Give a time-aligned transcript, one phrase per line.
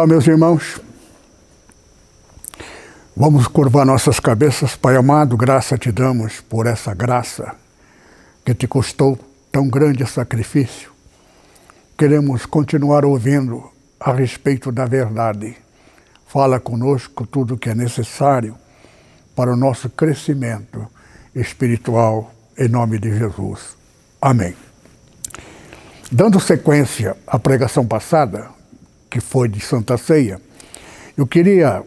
[0.00, 0.80] Olá, meus irmãos.
[3.14, 4.74] Vamos curvar nossas cabeças.
[4.74, 7.54] Pai amado, graça te damos por essa graça
[8.42, 9.18] que te custou
[9.52, 10.90] tão grande sacrifício.
[11.98, 15.54] Queremos continuar ouvindo a respeito da verdade.
[16.26, 18.56] Fala conosco tudo o que é necessário
[19.36, 20.88] para o nosso crescimento
[21.34, 23.76] espiritual, em nome de Jesus.
[24.18, 24.56] Amém.
[26.10, 28.59] Dando sequência à pregação passada,
[29.10, 30.40] que foi de Santa Ceia.
[31.16, 31.82] Eu queria,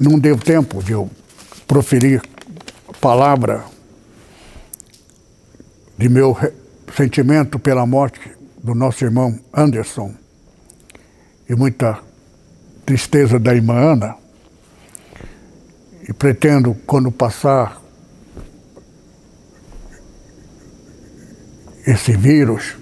[0.00, 1.10] não deu tempo de eu
[1.66, 2.22] proferir
[3.00, 3.64] palavra
[5.98, 6.36] de meu
[6.94, 8.30] sentimento pela morte
[8.62, 10.14] do nosso irmão Anderson
[11.48, 11.98] e muita
[12.84, 14.16] tristeza da irmã Ana.
[16.08, 17.82] E pretendo, quando passar
[21.86, 22.76] esse vírus,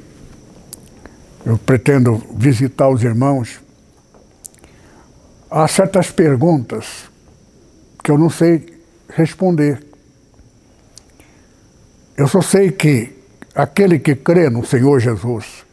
[1.44, 3.60] eu pretendo visitar os irmãos,
[5.50, 7.10] há certas perguntas
[8.02, 9.84] que eu não sei responder.
[12.16, 13.14] Eu só sei que
[13.54, 15.64] aquele que crê no Senhor Jesus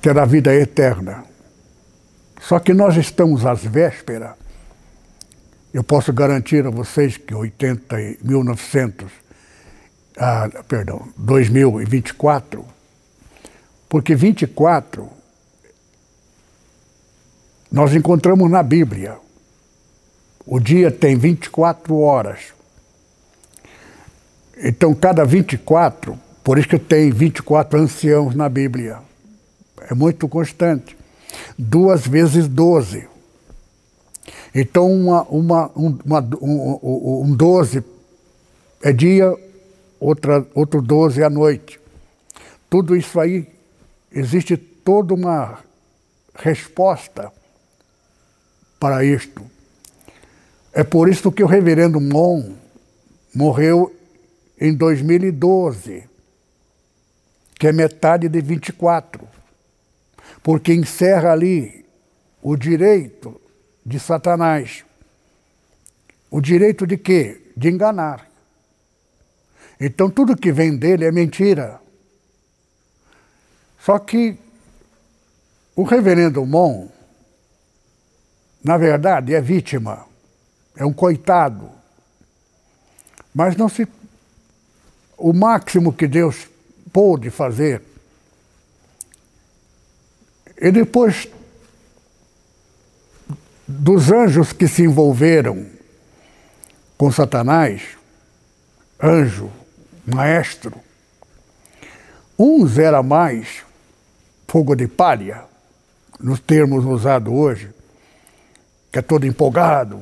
[0.00, 1.24] terá vida eterna.
[2.40, 4.34] Só que nós estamos às vésperas.
[5.74, 9.10] Eu posso garantir a vocês que 80 e 1900,
[10.16, 12.75] ah, perdão, 2024
[13.88, 15.08] porque 24
[17.70, 19.18] nós encontramos na Bíblia.
[20.46, 22.54] O dia tem 24 horas.
[24.56, 28.98] Então, cada 24, por isso que tem 24 anciãos na Bíblia.
[29.90, 30.96] É muito constante.
[31.58, 33.06] Duas vezes 12.
[34.54, 37.84] Então, uma, uma, um, uma, um, um 12
[38.82, 39.34] é dia,
[40.00, 41.78] outra, outro 12 é noite.
[42.70, 43.55] Tudo isso aí
[44.16, 45.58] existe toda uma
[46.34, 47.30] resposta
[48.80, 49.44] para isto.
[50.72, 52.54] É por isso que o reverendo Mon
[53.34, 53.94] morreu
[54.58, 56.04] em 2012,
[57.58, 59.28] que é metade de 24,
[60.42, 61.84] porque encerra ali
[62.42, 63.38] o direito
[63.84, 64.82] de Satanás.
[66.30, 67.52] O direito de quê?
[67.54, 68.30] De enganar.
[69.78, 71.80] Então tudo que vem dele é mentira.
[73.86, 74.36] Só que
[75.76, 76.88] o reverendo Mon,
[78.64, 80.04] na verdade, é vítima,
[80.76, 81.70] é um coitado.
[83.32, 83.86] Mas não se.
[85.16, 86.48] O máximo que Deus
[86.92, 87.80] pôde fazer.
[90.60, 91.28] E depois
[93.68, 95.64] dos anjos que se envolveram
[96.98, 97.82] com Satanás,
[99.00, 99.48] anjo,
[100.04, 100.74] maestro,
[102.36, 103.65] uns era mais
[104.46, 105.44] fogo de palha,
[106.20, 107.70] nos termos usados hoje,
[108.90, 110.00] que é todo empolgado.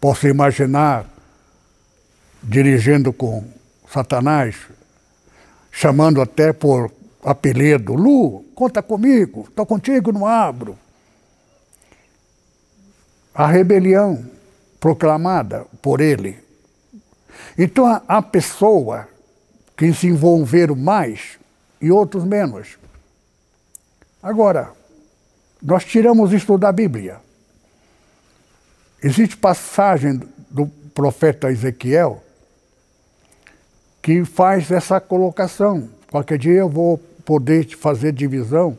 [0.00, 1.06] Posso imaginar
[2.42, 3.44] dirigindo com
[3.92, 4.56] Satanás,
[5.70, 6.92] chamando até por
[7.24, 10.78] apelido: Lu, conta comigo, estou contigo, não abro.
[13.34, 14.24] A rebelião
[14.78, 16.38] proclamada por ele.
[17.56, 19.08] Então a, a pessoa
[19.76, 21.39] que se envolveram mais
[21.80, 22.78] e outros menos.
[24.22, 24.72] Agora,
[25.62, 27.18] nós tiramos isto da Bíblia.
[29.02, 30.20] Existe passagem
[30.50, 32.22] do profeta Ezequiel
[34.02, 35.88] que faz essa colocação.
[36.10, 38.76] Qualquer dia eu vou poder fazer divisão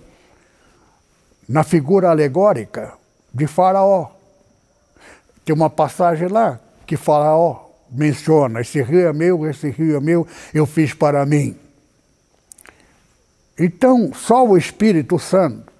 [1.47, 2.93] na figura alegórica
[3.33, 4.11] de Faraó.
[5.43, 10.27] Tem uma passagem lá que Faraó menciona: esse rio é meu, esse rio é meu,
[10.53, 11.57] eu fiz para mim.
[13.57, 15.71] Então, só o Espírito Santo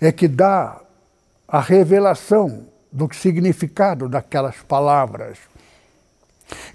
[0.00, 0.80] é que dá
[1.46, 5.38] a revelação do significado daquelas palavras.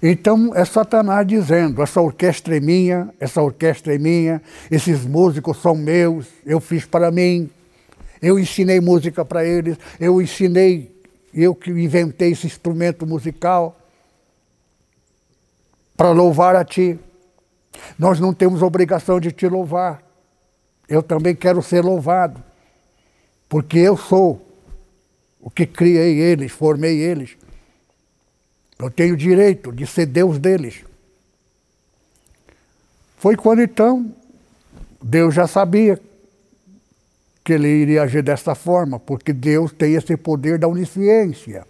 [0.02, 5.74] Então é Satanás dizendo: essa orquestra é minha, essa orquestra é minha, esses músicos são
[5.74, 7.50] meus, eu fiz para mim,
[8.20, 10.90] eu ensinei música para eles, eu ensinei,
[11.32, 13.76] eu que inventei esse instrumento musical
[15.96, 16.98] para louvar a Ti.
[17.98, 20.02] Nós não temos obrigação de te louvar.
[20.88, 22.42] Eu também quero ser louvado.
[23.48, 24.46] Porque eu sou
[25.40, 27.36] o que criei eles, formei eles.
[28.78, 30.84] Eu tenho direito de ser Deus deles.
[33.16, 34.14] Foi quando então
[35.02, 36.00] Deus já sabia
[37.42, 41.66] que ele iria agir dessa forma, porque Deus tem esse poder da onisciência.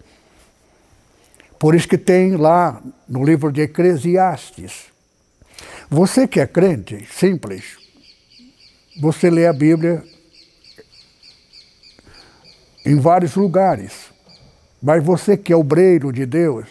[1.57, 4.91] Por isso que tem lá no livro de Eclesiastes.
[5.89, 7.77] Você que é crente, simples,
[9.01, 10.03] você lê a Bíblia
[12.85, 14.11] em vários lugares.
[14.81, 16.67] Mas você que é obreiro de Deus,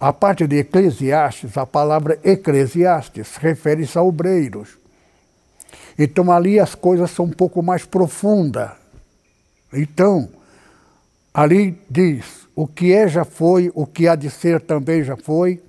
[0.00, 4.78] a parte de Eclesiastes, a palavra Eclesiastes refere-se a obreiros.
[5.98, 8.70] Então ali as coisas são um pouco mais profundas.
[9.70, 10.30] Então,
[11.32, 15.62] ali diz: o que é já foi, o que há de ser também já foi.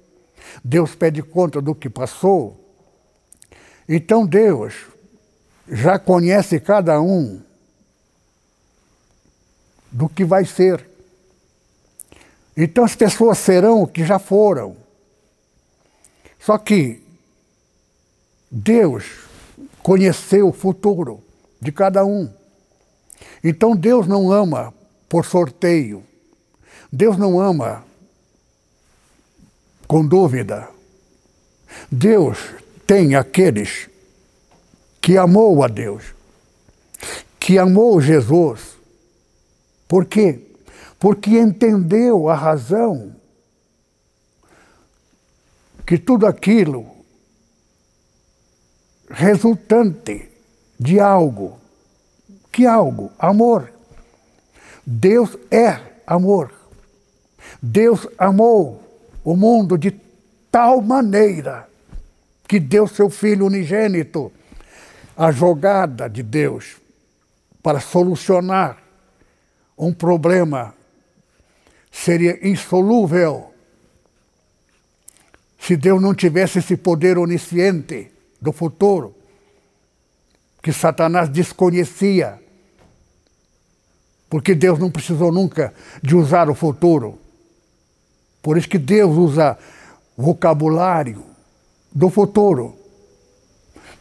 [0.63, 2.59] Deus pede conta do que passou.
[3.87, 4.73] Então Deus
[5.67, 7.41] já conhece cada um
[9.91, 10.89] do que vai ser.
[12.55, 14.75] Então as pessoas serão o que já foram.
[16.39, 17.01] Só que
[18.51, 19.05] Deus
[19.81, 21.23] conheceu o futuro
[21.59, 22.31] de cada um.
[23.43, 24.73] Então Deus não ama
[25.07, 26.03] por sorteio.
[26.91, 27.83] Deus não ama
[29.87, 30.67] com dúvida.
[31.91, 32.37] Deus
[32.85, 33.89] tem aqueles
[35.01, 36.03] que amou a Deus,
[37.39, 38.77] que amou Jesus.
[39.87, 40.39] Por quê?
[40.99, 43.15] Porque entendeu a razão
[45.85, 46.87] que tudo aquilo
[49.09, 50.29] resultante
[50.79, 51.59] de algo.
[52.51, 53.11] Que algo?
[53.17, 53.71] Amor.
[54.85, 56.53] Deus é amor.
[57.61, 58.82] Deus amou
[59.23, 59.91] o mundo de
[60.51, 61.67] tal maneira
[62.47, 64.31] que deu seu Filho unigênito.
[65.15, 66.77] A jogada de Deus
[67.61, 68.77] para solucionar
[69.77, 70.73] um problema
[71.91, 73.53] seria insolúvel
[75.59, 78.11] se Deus não tivesse esse poder onisciente
[78.41, 79.15] do futuro
[80.61, 82.39] que Satanás desconhecia.
[84.29, 87.19] Porque Deus não precisou nunca de usar o futuro.
[88.43, 89.57] Por isso que Deus usa
[90.17, 91.23] vocabulário
[91.89, 92.75] do futuro.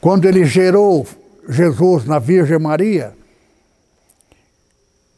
[0.00, 1.06] Quando ele gerou
[1.48, 3.14] Jesus na Virgem Maria,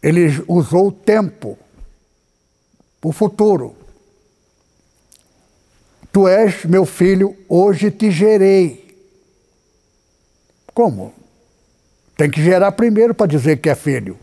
[0.02, 1.58] ele usou o tempo,
[3.02, 3.74] o futuro.
[6.12, 8.84] Tu és meu filho, hoje te gerei.
[10.74, 11.14] Como?
[12.14, 14.18] Tem que gerar primeiro para dizer que é filho.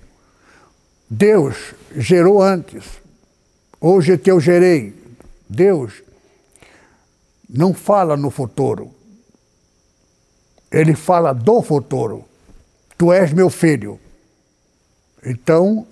[1.09, 3.00] Deus gerou antes.
[3.83, 4.94] Hoje que eu gerei,
[5.50, 6.04] Deus
[7.50, 8.92] não fala no futuro.
[10.72, 12.24] Ele fala do futuro.
[12.95, 14.00] Tu és meu filho.
[15.25, 15.88] Então,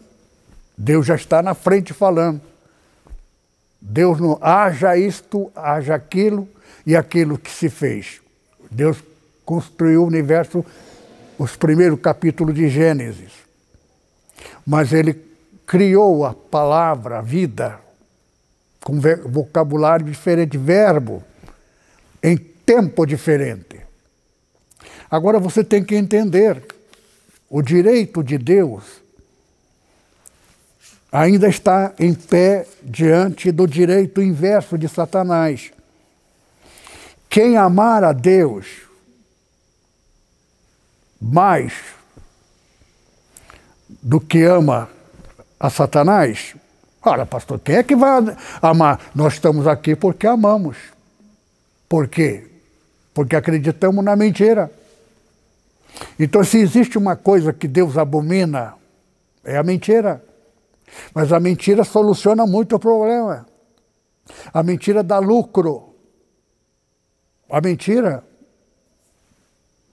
[0.77, 2.39] Deus já está na frente falando.
[3.81, 6.47] Deus não haja isto, haja aquilo
[6.85, 8.21] e aquilo que se fez.
[8.69, 9.03] Deus
[9.43, 10.63] construiu o universo,
[11.39, 13.31] os primeiros capítulos de Gênesis.
[14.63, 15.28] Mas ele
[15.69, 17.79] criou a palavra, vida,
[18.83, 21.23] com vocabulário diferente, verbo,
[22.23, 23.79] em tempo diferente.
[25.11, 26.65] Agora você tem que entender:
[27.47, 28.83] o direito de Deus
[31.11, 35.71] ainda está em pé diante do direito inverso de Satanás.
[37.29, 38.65] Quem amar a Deus
[41.21, 41.73] mais
[44.01, 44.89] do que ama
[45.59, 46.55] a Satanás?
[47.03, 48.99] Ora, pastor, quem é que vai amar?
[49.13, 50.77] Nós estamos aqui porque amamos.
[51.87, 52.47] Por quê?
[53.13, 54.71] Porque acreditamos na mentira.
[56.19, 58.75] Então, se existe uma coisa que Deus abomina,
[59.43, 60.23] é a mentira.
[61.13, 63.45] Mas a mentira soluciona muito o problema.
[64.53, 65.95] A mentira dá lucro.
[67.49, 68.23] A mentira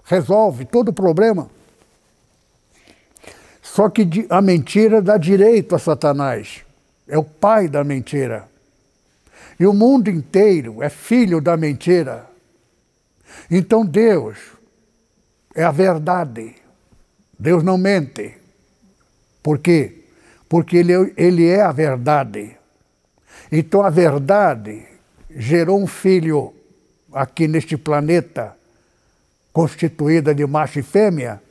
[0.04, 1.48] resolve todo o problema.
[3.76, 6.64] Só que a mentira dá direito a Satanás.
[7.06, 8.48] É o pai da mentira.
[9.60, 12.24] E o mundo inteiro é filho da mentira.
[13.50, 14.38] Então Deus
[15.54, 16.54] é a verdade.
[17.38, 18.38] Deus não mente.
[19.42, 20.04] Por quê?
[20.48, 22.56] Porque ele, é, ele é a verdade.
[23.52, 24.86] Então a verdade
[25.28, 26.54] gerou um filho
[27.12, 28.56] aqui neste planeta,
[29.52, 31.42] constituída de macho e fêmea,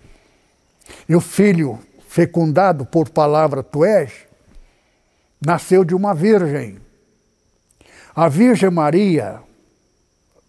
[1.07, 1.79] e o filho
[2.15, 4.09] fecundado por palavra tu és,
[5.45, 6.77] nasceu de uma virgem.
[8.15, 9.41] A Virgem Maria,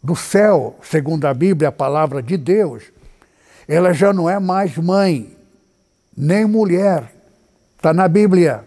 [0.00, 2.84] do céu, segundo a Bíblia, a palavra de Deus,
[3.66, 5.36] ela já não é mais mãe
[6.16, 7.12] nem mulher.
[7.76, 8.62] Está na Bíblia.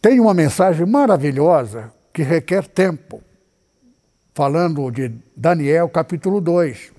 [0.00, 3.20] Tem uma mensagem maravilhosa que requer tempo,
[4.32, 6.92] falando de Daniel, capítulo 2.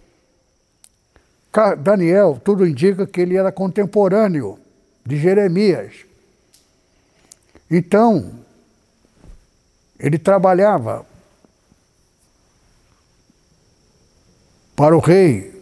[1.79, 4.66] Daniel, tudo indica que ele era contemporâneo
[5.07, 5.93] de Jeremias.
[7.71, 8.29] Então,
[9.97, 11.05] ele trabalhava
[14.75, 15.55] para o rei.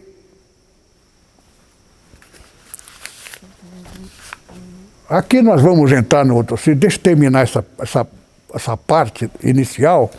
[5.08, 6.56] Aqui nós vamos entrar no outro.
[6.56, 8.06] Se deixa eu terminar essa, essa,
[8.52, 10.10] essa parte inicial,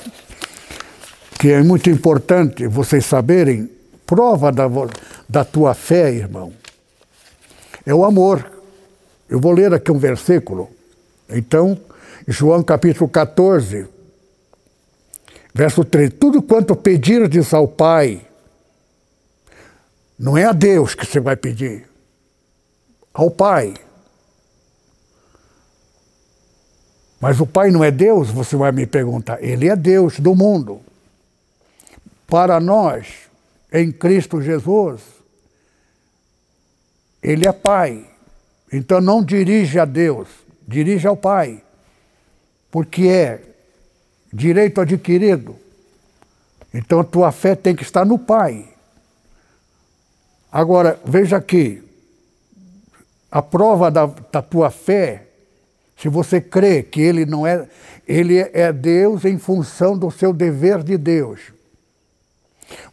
[1.38, 3.70] que é muito importante vocês saberem.
[4.06, 4.70] Prova da,
[5.28, 6.54] da tua fé, irmão,
[7.86, 8.57] é o amor.
[9.30, 10.70] Eu vou ler aqui um versículo.
[11.30, 11.80] Então,
[12.28, 13.88] João capítulo 14,
[15.54, 18.26] verso 3: Tudo quanto pedirdes ao Pai,
[20.18, 21.88] não é a Deus que você vai pedir,
[23.14, 23.74] ao Pai.
[27.20, 29.44] Mas o Pai não é Deus, você vai me perguntar.
[29.44, 30.82] Ele é Deus do mundo.
[32.28, 33.08] Para nós,
[33.72, 35.02] em Cristo Jesus,
[37.22, 38.07] Ele é Pai.
[38.72, 40.28] Então não dirige a Deus,
[40.68, 41.62] dirige ao Pai.
[42.70, 43.42] Porque é
[44.32, 45.56] direito adquirido.
[46.74, 48.68] Então a tua fé tem que estar no Pai.
[50.52, 51.84] Agora, veja aqui,
[53.32, 55.28] a prova da, da tua fé,
[55.98, 57.68] se você crê que ele não é,
[58.08, 61.52] ele é Deus em função do seu dever de Deus.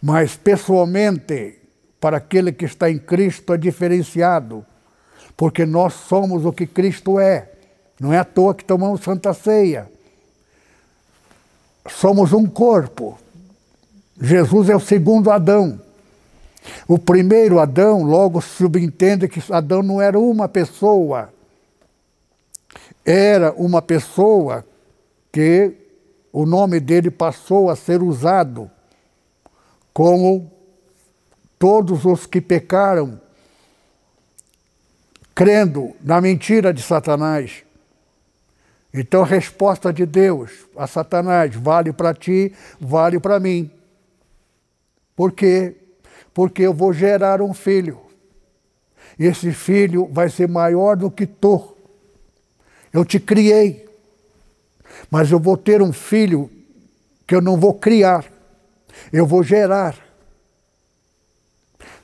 [0.02, 1.58] Mas pessoalmente,
[2.00, 4.64] para aquele que está em Cristo é diferenciado,
[5.36, 7.50] porque nós somos o que Cristo é.
[7.98, 9.88] Não é à toa que tomamos Santa Ceia.
[11.88, 13.18] Somos um corpo.
[14.20, 15.80] Jesus é o segundo Adão.
[16.88, 21.28] O primeiro Adão logo subentende que Adão não era uma pessoa,
[23.04, 24.64] era uma pessoa
[25.30, 25.72] que
[26.32, 28.70] o nome dele passou a ser usado
[29.92, 30.50] como
[31.58, 33.20] todos os que pecaram,
[35.34, 37.62] crendo na mentira de Satanás.
[38.92, 43.70] Então, a resposta de Deus a Satanás vale para ti, vale para mim.
[45.16, 45.76] Por quê?
[46.34, 48.00] porque eu vou gerar um filho.
[49.16, 51.76] E esse filho vai ser maior do que tu.
[52.92, 53.88] Eu te criei,
[55.08, 56.50] mas eu vou ter um filho
[57.26, 58.24] que eu não vou criar,
[59.12, 59.96] eu vou gerar.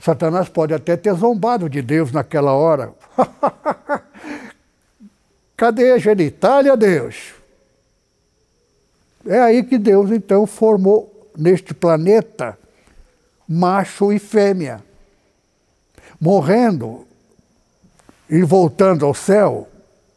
[0.01, 2.95] Satanás pode até ter zombado de Deus naquela hora.
[5.55, 7.35] Cadê a genitália, Deus?
[9.27, 12.59] É aí que Deus então formou neste planeta
[13.47, 14.83] macho e fêmea.
[16.19, 17.07] Morrendo
[18.29, 19.69] e voltando ao céu,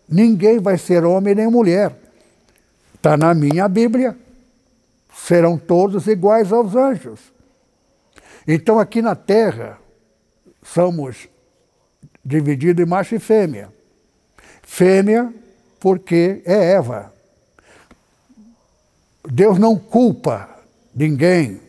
[0.07, 1.93] ninguém vai ser homem nem mulher.
[2.93, 4.15] Está na minha Bíblia.
[5.13, 7.32] Serão todos iguais aos anjos.
[8.47, 9.79] Então, aqui na terra,
[10.61, 11.27] somos
[12.23, 13.69] divididos em macho e fêmea.
[14.61, 15.33] Fêmea,
[15.79, 17.13] porque é Eva.
[19.25, 20.49] Deus não culpa
[20.93, 21.61] ninguém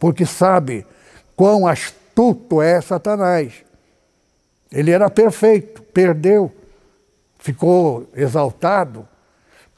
[0.00, 0.86] porque sabe
[1.36, 3.62] quão astuto é Satanás.
[4.72, 6.50] Ele era perfeito, perdeu,
[7.38, 9.06] ficou exaltado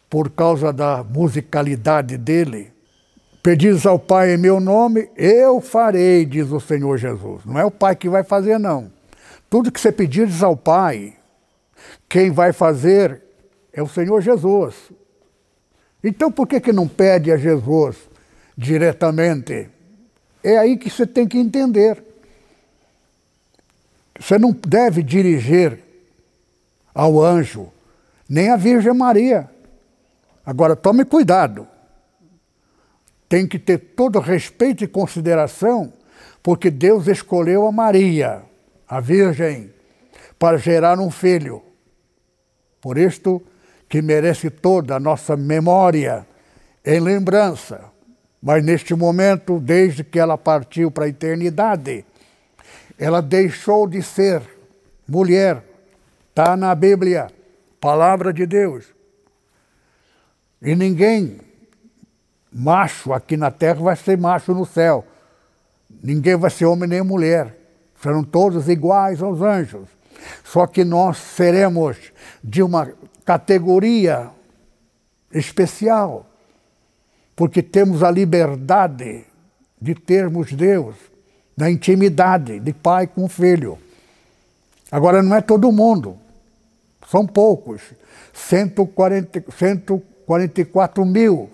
[0.09, 2.72] por causa da musicalidade dele.
[3.43, 7.45] Pedis ao Pai em meu nome, eu farei, diz o Senhor Jesus.
[7.45, 8.91] Não é o Pai que vai fazer, não.
[9.51, 11.15] Tudo que você pedires ao Pai,
[12.09, 13.21] quem vai fazer
[13.73, 14.75] é o Senhor Jesus.
[16.05, 17.97] Então por que, que não pede a Jesus
[18.57, 19.69] diretamente?
[20.45, 22.03] É aí que você tem que entender.
[24.19, 25.81] Você não deve dirigir
[26.95, 27.73] ao anjo,
[28.29, 29.51] nem à Virgem Maria.
[30.47, 31.67] Agora, tome cuidado.
[33.33, 35.91] Tem que ter todo respeito e consideração,
[36.43, 38.43] porque Deus escolheu a Maria,
[38.87, 39.73] a Virgem,
[40.39, 41.63] para gerar um filho.
[42.79, 43.43] Por isto
[43.89, 46.27] que merece toda a nossa memória
[46.85, 47.83] em lembrança.
[48.43, 52.05] Mas neste momento, desde que ela partiu para a eternidade,
[52.99, 54.43] ela deixou de ser
[55.09, 55.65] mulher.
[56.29, 57.29] Está na Bíblia,
[57.81, 58.85] palavra de Deus.
[60.61, 61.41] E ninguém,
[62.53, 65.05] macho aqui na terra, vai ser macho no céu.
[66.03, 67.57] Ninguém vai ser homem nem mulher.
[68.01, 69.89] Serão todos iguais aos anjos.
[70.45, 71.97] Só que nós seremos
[72.43, 72.93] de uma
[73.25, 74.31] categoria
[75.33, 76.27] especial
[77.35, 79.25] porque temos a liberdade
[79.81, 80.95] de termos Deus
[81.57, 83.79] na intimidade de pai com filho.
[84.91, 86.17] Agora, não é todo mundo.
[87.09, 87.83] são poucos.
[88.33, 91.51] 140, 144 mil.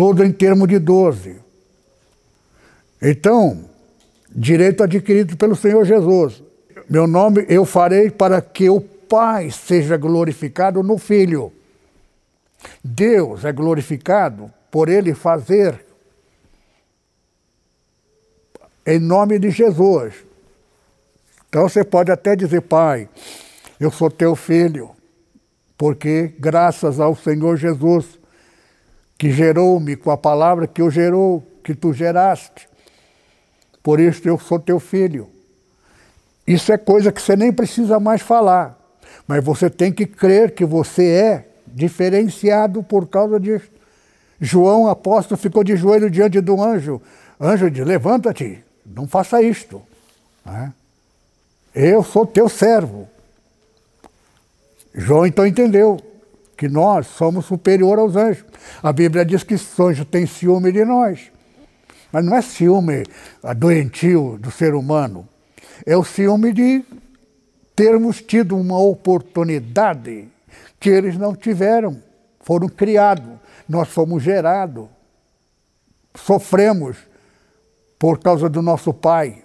[0.00, 1.36] Todo em termos de 12.
[3.02, 3.66] Então,
[4.34, 6.42] direito adquirido pelo Senhor Jesus.
[6.88, 11.52] Meu nome eu farei para que o Pai seja glorificado no Filho.
[12.82, 15.84] Deus é glorificado por ele fazer
[18.86, 20.14] em nome de Jesus.
[21.46, 23.06] Então você pode até dizer, Pai,
[23.78, 24.92] eu sou teu filho,
[25.76, 28.18] porque graças ao Senhor Jesus,
[29.20, 32.66] que gerou-me com a palavra que o gerou, que tu geraste,
[33.82, 35.28] por isso eu sou teu filho.
[36.46, 38.80] Isso é coisa que você nem precisa mais falar,
[39.28, 43.70] mas você tem que crer que você é diferenciado por causa disso.
[44.40, 46.98] João, apóstolo, ficou de joelho diante do anjo.
[47.38, 49.82] Anjo diz: Levanta-te, não faça isto.
[50.46, 50.72] Né?
[51.74, 53.06] Eu sou teu servo.
[54.94, 56.00] João então entendeu
[56.60, 58.44] que nós somos superior aos anjos.
[58.82, 61.32] A Bíblia diz que os anjos têm ciúme de nós.
[62.12, 63.02] Mas não é ciúme
[63.56, 65.26] doentio do ser humano.
[65.86, 66.84] É o ciúme de
[67.74, 70.28] termos tido uma oportunidade
[70.78, 71.96] que eles não tiveram.
[72.40, 74.86] Foram criados, nós fomos gerados,
[76.14, 76.98] sofremos
[77.98, 79.44] por causa do nosso pai,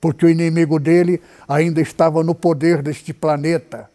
[0.00, 3.91] porque o inimigo dele ainda estava no poder deste planeta.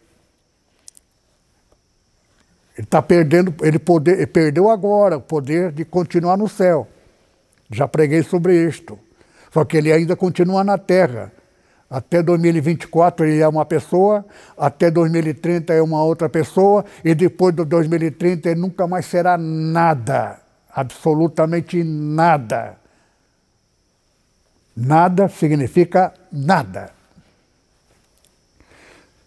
[2.78, 6.86] Ele está perdendo, ele, poder, ele perdeu agora o poder de continuar no céu.
[7.68, 8.96] Já preguei sobre isto.
[9.52, 11.32] Só que ele ainda continua na terra.
[11.90, 14.24] Até 2024 ele é uma pessoa,
[14.56, 20.38] até 2030 é uma outra pessoa, e depois de 2030 ele nunca mais será nada,
[20.70, 22.76] absolutamente nada.
[24.76, 26.90] Nada significa nada.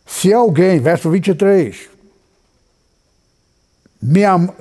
[0.05, 1.90] Se alguém, verso 23,
[4.01, 4.55] me ama,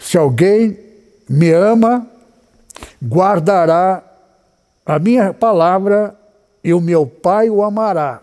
[0.00, 0.78] se alguém
[1.28, 2.06] me ama,
[3.02, 4.02] guardará
[4.84, 6.18] a minha palavra
[6.64, 8.22] e o meu Pai o amará.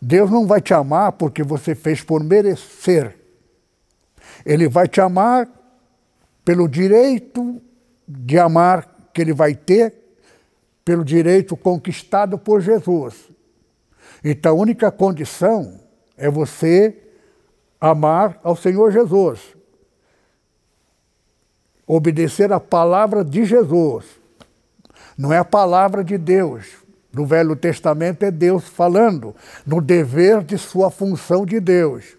[0.00, 3.16] Deus não vai te amar porque você fez por merecer.
[4.44, 5.48] Ele vai te amar
[6.44, 7.60] pelo direito
[8.08, 9.94] de amar que ele vai ter,
[10.84, 13.14] pelo direito conquistado por Jesus.
[14.24, 15.80] Então a única condição
[16.16, 17.01] é você
[17.90, 19.40] amar ao Senhor Jesus.
[21.86, 24.06] Obedecer a palavra de Jesus.
[25.18, 30.56] Não é a palavra de Deus no Velho Testamento é Deus falando no dever de
[30.56, 32.16] sua função de Deus.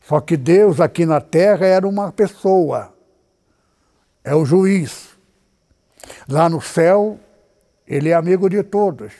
[0.00, 2.94] Só que Deus aqui na terra era uma pessoa,
[4.22, 5.08] é o juiz.
[6.28, 7.18] Lá no céu,
[7.86, 9.12] ele é amigo de todos.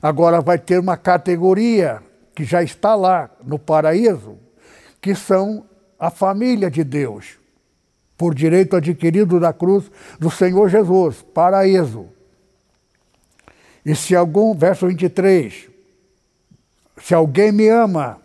[0.00, 2.02] Agora vai ter uma categoria
[2.34, 4.38] que já está lá no paraíso,
[5.00, 5.64] que são
[5.98, 7.38] a família de Deus,
[8.18, 12.08] por direito adquirido da cruz do Senhor Jesus, paraíso.
[13.84, 15.68] E se algum, verso 23,
[17.00, 18.18] se alguém me ama,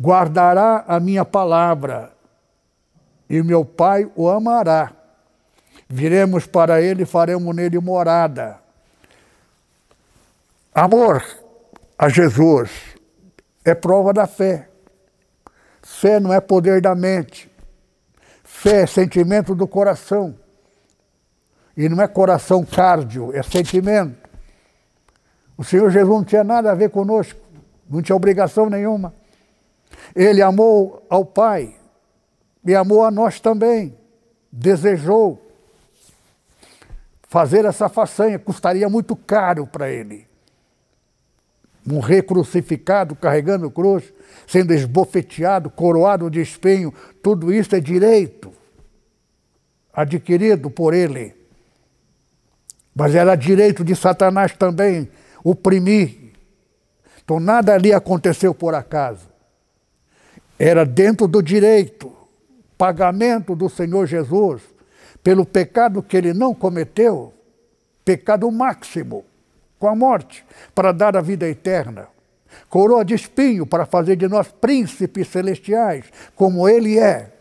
[0.00, 2.12] guardará a minha palavra,
[3.28, 4.92] e meu Pai o amará.
[5.88, 8.58] Viremos para ele e faremos nele morada.
[10.74, 11.24] Amor
[11.98, 12.95] a Jesus
[13.66, 14.68] é prova da fé.
[15.82, 17.50] Fé não é poder da mente.
[18.44, 20.36] Fé é sentimento do coração.
[21.76, 24.16] E não é coração cardio, é sentimento.
[25.58, 27.40] O Senhor Jesus não tinha nada a ver conosco,
[27.90, 29.12] não tinha obrigação nenhuma.
[30.14, 31.74] Ele amou ao Pai
[32.64, 33.98] e amou a nós também.
[34.50, 35.42] Desejou
[37.28, 40.25] fazer essa façanha, custaria muito caro para ele.
[41.86, 44.12] Morrer crucificado, carregando cruz,
[44.46, 48.52] sendo esbofeteado, coroado de espinho, tudo isso é direito
[49.96, 51.34] adquirido por ele.
[52.94, 55.08] Mas era direito de Satanás também
[55.42, 56.32] oprimir.
[57.24, 59.28] Então nada ali aconteceu por acaso.
[60.58, 62.12] Era dentro do direito,
[62.76, 64.62] pagamento do Senhor Jesus
[65.22, 67.34] pelo pecado que ele não cometeu,
[68.04, 69.24] pecado máximo,
[69.78, 72.08] com a morte, para dar a vida eterna.
[72.68, 77.32] Coroa de espinho para fazer de nós príncipes celestiais, como ele é.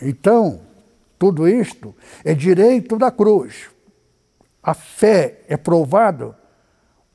[0.00, 0.60] Então,
[1.18, 3.70] tudo isto é direito da cruz.
[4.62, 6.36] A fé é provada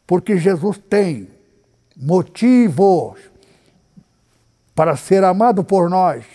[0.08, 1.30] porque Jesus tem
[1.96, 3.20] motivos
[4.74, 6.26] para ser amado por nós.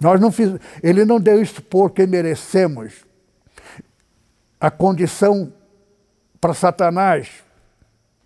[0.00, 3.04] Nós não fiz, ele não deu isso porque merecemos.
[4.60, 5.52] A condição
[6.44, 7.42] para Satanás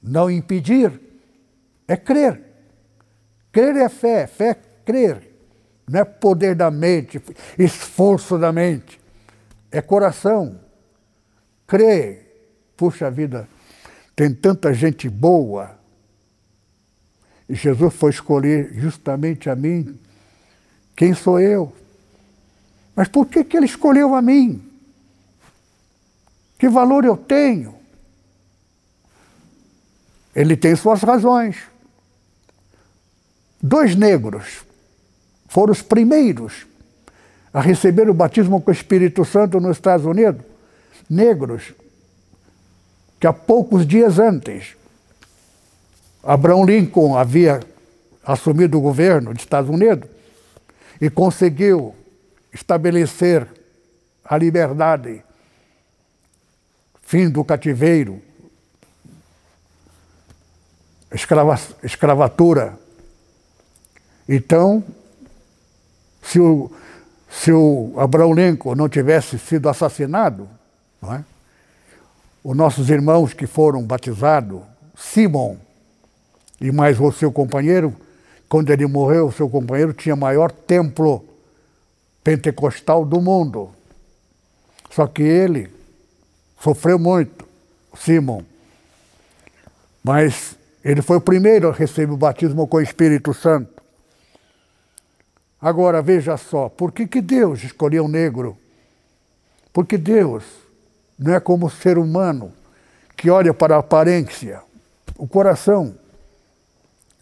[0.03, 1.01] não impedir,
[1.87, 2.43] é crer.
[3.53, 4.55] Crer é fé, fé é
[4.85, 5.31] crer.
[5.89, 7.23] Não é poder da mente,
[7.57, 9.01] esforço da mente.
[9.71, 10.59] É coração.
[11.65, 12.27] Crer.
[12.77, 13.49] Puxa vida,
[14.17, 15.79] tem tanta gente boa.
[17.49, 19.97] E Jesus foi escolher justamente a mim.
[20.97, 21.73] Quem sou eu?
[22.97, 24.61] Mas por que, que ele escolheu a mim?
[26.59, 27.78] Que valor eu tenho?
[30.39, 31.57] Ele tem suas razões.
[33.61, 34.65] Dois negros
[35.49, 36.65] foram os primeiros
[37.53, 40.45] a receber o batismo com o Espírito Santo nos Estados Unidos.
[41.11, 41.75] Negros,
[43.19, 44.77] que há poucos dias antes,
[46.23, 47.59] Abraham Lincoln havia
[48.25, 50.09] assumido o governo dos Estados Unidos
[51.01, 51.97] e conseguiu
[52.53, 53.45] estabelecer
[54.25, 55.21] a liberdade,
[57.03, 58.28] fim do cativeiro,
[61.13, 62.79] escrava, escravatura.
[64.29, 64.85] Então,
[66.23, 66.71] se o,
[67.31, 70.49] se o Abraão Lincoln não tivesse sido assassinado,
[71.03, 71.23] é?
[72.45, 74.61] os nossos irmãos que foram batizados,
[74.97, 75.57] Simon
[76.61, 77.95] e mais o seu companheiro,
[78.49, 81.25] quando ele morreu, o seu companheiro tinha maior templo
[82.25, 83.71] pentecostal do mundo.
[84.91, 85.71] Só que ele
[86.61, 87.47] sofreu muito,
[87.97, 88.43] Simon.
[90.03, 90.58] Mas
[90.91, 93.83] ele foi o primeiro a receber o batismo com o Espírito Santo.
[95.61, 98.57] Agora veja só, por que, que Deus escolheu o negro?
[99.71, 100.45] Porque Deus
[101.19, 102.55] não é como o ser humano
[103.15, 104.63] que olha para a aparência,
[105.19, 105.95] o coração.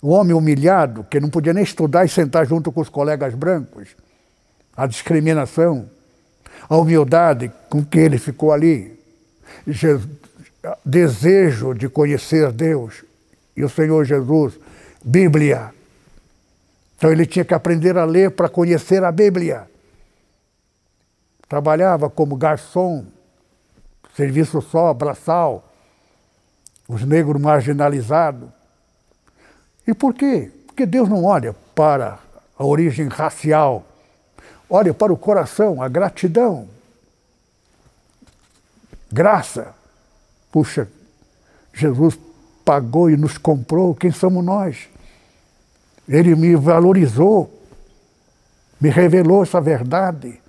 [0.00, 3.96] O homem humilhado, que não podia nem estudar e sentar junto com os colegas brancos.
[4.76, 5.90] A discriminação,
[6.68, 8.96] a humildade com que ele ficou ali.
[10.84, 13.04] Desejo de conhecer Deus
[13.56, 14.58] e o Senhor Jesus,
[15.04, 15.72] Bíblia.
[16.96, 19.68] Então ele tinha que aprender a ler para conhecer a Bíblia.
[21.48, 23.04] Trabalhava como garçom,
[24.16, 25.72] serviço só, braçal,
[26.88, 28.48] os negros marginalizados.
[29.86, 30.50] E por quê?
[30.66, 32.18] Porque Deus não olha para
[32.58, 33.84] a origem racial,
[34.68, 36.68] olha para o coração, a gratidão.
[39.12, 39.74] Graça.
[40.50, 40.88] Puxa,
[41.72, 42.18] Jesus
[42.66, 44.88] pagou e nos comprou, quem somos nós?
[46.08, 47.62] Ele me valorizou,
[48.80, 50.40] me revelou essa verdade.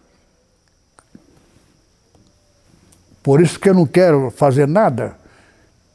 [3.21, 5.15] Por isso que eu não quero fazer nada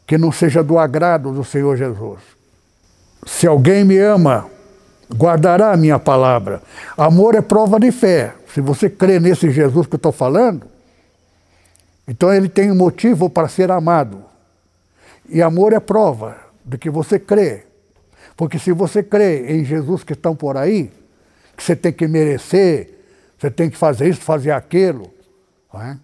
[0.06, 2.20] que não seja do agrado do Senhor Jesus.
[3.26, 4.46] Se alguém me ama,
[5.12, 6.62] guardará a minha palavra.
[6.96, 8.34] Amor é prova de fé.
[8.52, 10.66] Se você crê nesse Jesus que eu estou falando,
[12.06, 14.31] então ele tem um motivo para ser amado.
[15.28, 17.64] E amor é prova de que você crê.
[18.36, 20.90] Porque se você crê em Jesus que estão por aí,
[21.56, 22.98] que você tem que merecer,
[23.38, 25.12] você tem que fazer isso, fazer aquilo.
[25.74, 25.96] É?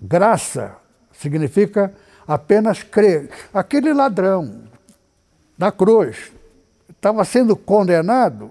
[0.00, 0.76] Graça
[1.12, 1.92] significa
[2.26, 3.30] apenas crer.
[3.52, 4.64] Aquele ladrão
[5.56, 6.32] da cruz
[6.88, 8.50] estava sendo condenado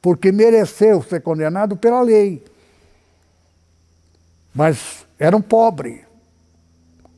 [0.00, 2.44] porque mereceu ser condenado pela lei.
[4.54, 6.04] Mas era um pobre.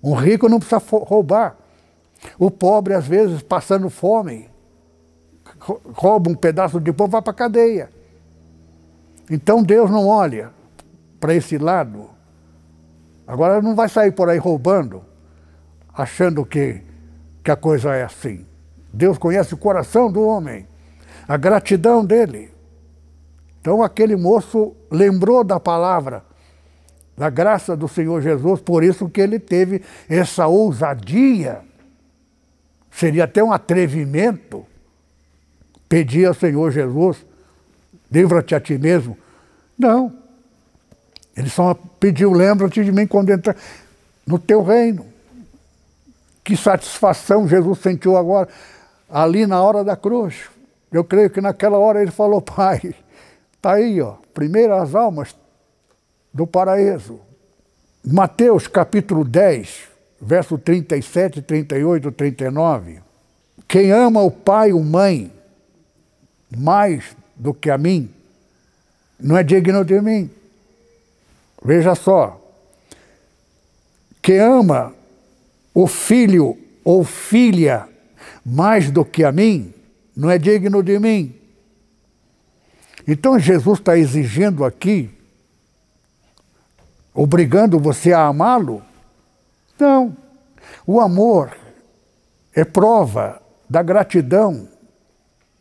[0.03, 1.57] Um rico não precisa roubar.
[2.39, 4.49] O pobre, às vezes, passando fome,
[5.95, 7.91] rouba um pedaço de pão, vai para a cadeia.
[9.31, 10.51] Então Deus não olha
[11.19, 12.11] para esse lado.
[13.27, 15.03] Agora não vai sair por aí roubando,
[15.93, 16.83] achando que,
[17.43, 18.47] que a coisa é assim.
[18.93, 20.67] Deus conhece o coração do homem,
[21.27, 22.51] a gratidão dele.
[23.61, 26.23] Então aquele moço lembrou da palavra,
[27.17, 31.62] da graça do Senhor Jesus, por isso que ele teve essa ousadia
[32.97, 34.65] seria até um atrevimento
[35.89, 37.19] pedir ao Senhor Jesus,
[38.11, 39.17] livra-te a ti mesmo.
[39.79, 40.13] Não.
[41.37, 43.55] Ele só pediu, lembra-te de mim quando entrar
[44.27, 45.07] no teu reino.
[46.43, 48.49] Que satisfação Jesus sentiu agora,
[49.11, 50.49] ali na hora da cruz.
[50.91, 52.95] Eu creio que naquela hora ele falou, Pai,
[53.53, 55.37] está aí, ó, primeiras almas
[56.33, 57.21] do paraíso.
[58.03, 63.00] Mateus capítulo 10, verso 37, 38, 39.
[63.68, 65.33] Quem ama o pai ou mãe
[66.57, 68.11] mais do que a mim,
[69.18, 70.31] não é digno de mim.
[71.64, 72.40] Veja só.
[74.22, 74.94] Quem ama
[75.74, 77.88] o filho ou filha
[78.44, 79.74] mais do que a mim,
[80.16, 81.35] não é digno de mim.
[83.07, 85.11] Então Jesus está exigindo aqui,
[87.14, 88.83] obrigando você a amá-lo,
[89.79, 90.17] não.
[90.87, 91.57] O amor
[92.55, 94.69] é prova da gratidão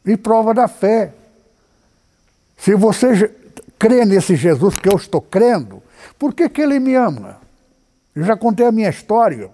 [0.05, 1.13] e prova da fé.
[2.57, 3.33] Se você
[3.77, 5.81] crê nesse Jesus que eu estou crendo,
[6.17, 7.39] por que, que ele me ama?
[8.15, 9.51] Eu já contei a minha história.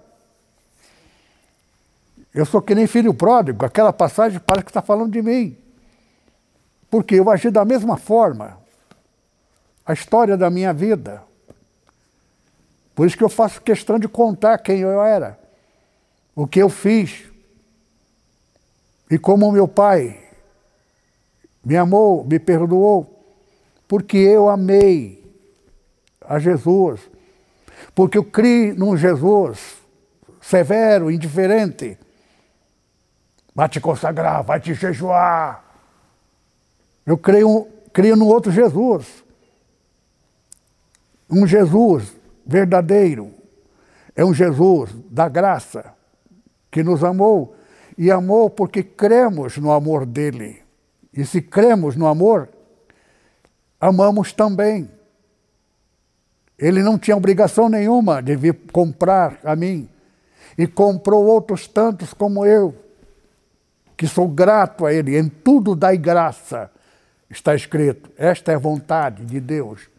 [2.34, 5.56] Eu sou que nem filho pródigo, aquela passagem parece que está falando de mim.
[6.90, 8.58] Porque eu agi da mesma forma.
[9.84, 11.22] A história da minha vida.
[12.94, 15.38] Por isso que eu faço questão de contar quem eu era,
[16.34, 17.24] o que eu fiz.
[19.10, 20.22] E como meu pai
[21.64, 23.24] me amou, me perdoou,
[23.88, 25.22] porque eu amei
[26.20, 27.00] a Jesus,
[27.94, 29.76] porque eu criei num Jesus
[30.40, 31.98] severo, indiferente.
[33.54, 35.62] Vai te consagrar, vai te jejuar.
[37.04, 39.22] Eu creio, creio no outro Jesus.
[41.30, 43.32] Um Jesus verdadeiro.
[44.14, 45.94] É um Jesus da graça
[46.70, 47.54] que nos amou
[47.96, 50.62] e amou porque cremos no amor dele.
[51.12, 52.48] E se cremos no amor,
[53.80, 54.90] amamos também.
[56.58, 59.88] Ele não tinha obrigação nenhuma de vir comprar a mim.
[60.56, 62.74] E comprou outros tantos como eu,
[63.96, 65.18] que sou grato a Ele.
[65.18, 66.70] Em tudo dai graça,
[67.28, 68.10] está escrito.
[68.16, 69.91] Esta é a vontade de Deus.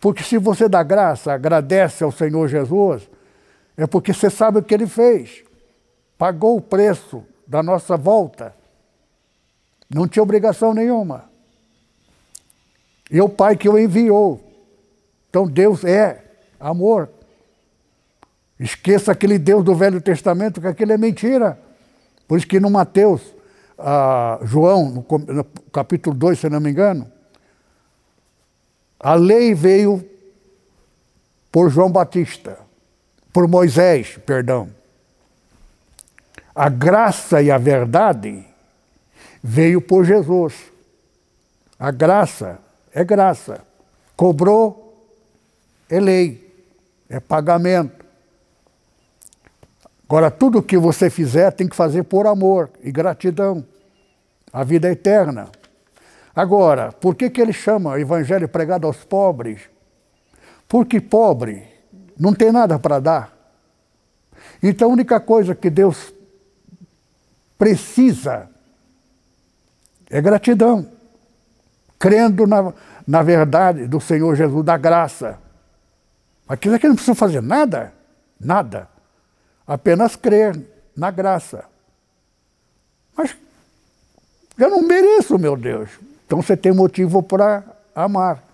[0.00, 3.08] Porque se você dá graça, agradece ao Senhor Jesus,
[3.76, 5.44] é porque você sabe o que Ele fez.
[6.16, 8.54] Pagou o preço da nossa volta.
[9.88, 11.24] Não tinha obrigação nenhuma.
[13.10, 14.40] E o Pai que o enviou.
[15.30, 16.24] Então Deus é
[16.58, 17.08] amor.
[18.58, 21.58] Esqueça aquele Deus do Velho Testamento, que aquele é mentira.
[22.26, 23.22] Por isso que no Mateus,
[23.78, 27.10] ah, João, no capítulo 2, se não me engano,
[28.98, 30.04] a lei veio
[31.52, 32.58] por João Batista,
[33.32, 34.68] por Moisés, perdão.
[36.54, 38.44] A graça e a verdade
[39.42, 40.54] veio por Jesus.
[41.78, 42.58] A graça
[42.92, 43.60] é graça.
[44.16, 44.88] Cobrou
[45.88, 46.66] é lei,
[47.08, 48.04] é pagamento.
[50.08, 53.64] Agora, tudo que você fizer tem que fazer por amor e gratidão.
[54.52, 55.48] A vida é eterna.
[56.38, 59.62] Agora, por que, que ele chama o evangelho pregado aos pobres?
[60.68, 61.66] Porque pobre
[62.16, 63.36] não tem nada para dar.
[64.62, 66.14] Então a única coisa que Deus
[67.58, 68.48] precisa
[70.08, 70.88] é gratidão,
[71.98, 72.72] crendo na,
[73.04, 75.40] na verdade do Senhor Jesus, da graça.
[76.48, 77.92] Aquilo é que não precisa fazer nada,
[78.38, 78.88] nada.
[79.66, 80.56] Apenas crer
[80.96, 81.64] na graça.
[83.16, 83.36] Mas
[84.56, 85.90] eu não mereço, meu Deus.
[86.28, 87.64] Então você tem motivo para
[87.94, 88.44] amar.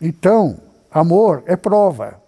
[0.00, 0.58] Então,
[0.90, 2.20] amor é prova.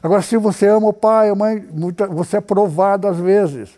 [0.00, 1.66] Agora, se você ama o pai, a mãe,
[2.10, 3.76] você é provado às vezes.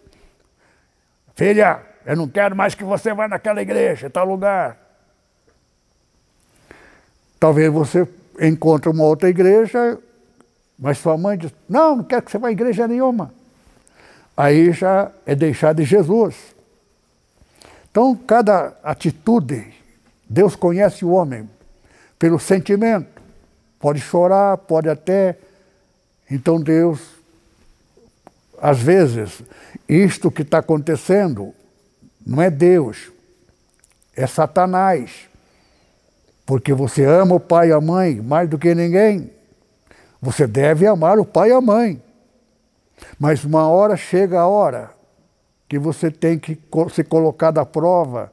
[1.34, 4.76] Filha, eu não quero mais que você vá naquela igreja, tal lugar.
[7.38, 8.06] Talvez você
[8.38, 9.98] encontre uma outra igreja,
[10.78, 13.32] mas sua mãe diz: Não, não quero que você vá à igreja nenhuma.
[14.36, 16.54] Aí já é deixar de Jesus.
[17.90, 19.66] Então, cada atitude,
[20.28, 21.50] Deus conhece o homem
[22.18, 23.20] pelo sentimento.
[23.80, 25.36] Pode chorar, pode até.
[26.30, 27.00] Então, Deus,
[28.62, 29.42] às vezes,
[29.88, 31.52] isto que está acontecendo
[32.24, 33.10] não é Deus,
[34.14, 35.28] é Satanás.
[36.46, 39.32] Porque você ama o pai e a mãe mais do que ninguém.
[40.22, 42.00] Você deve amar o pai e a mãe.
[43.18, 44.99] Mas uma hora chega a hora
[45.70, 46.58] que você tem que
[46.92, 48.32] se colocar à prova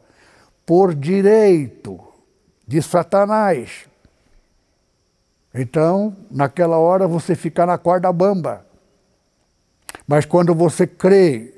[0.65, 1.99] por direito
[2.67, 3.87] de Satanás.
[5.53, 8.65] Então, naquela hora você fica na corda bamba.
[10.07, 11.53] Mas quando você crê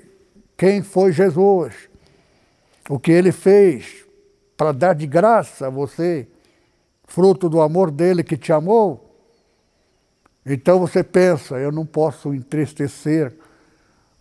[0.57, 1.73] quem foi Jesus,
[2.89, 4.05] o que ele fez
[4.57, 6.27] para dar de graça a você,
[7.05, 9.15] fruto do amor dele que te amou.
[10.45, 13.33] Então você pensa, eu não posso entristecer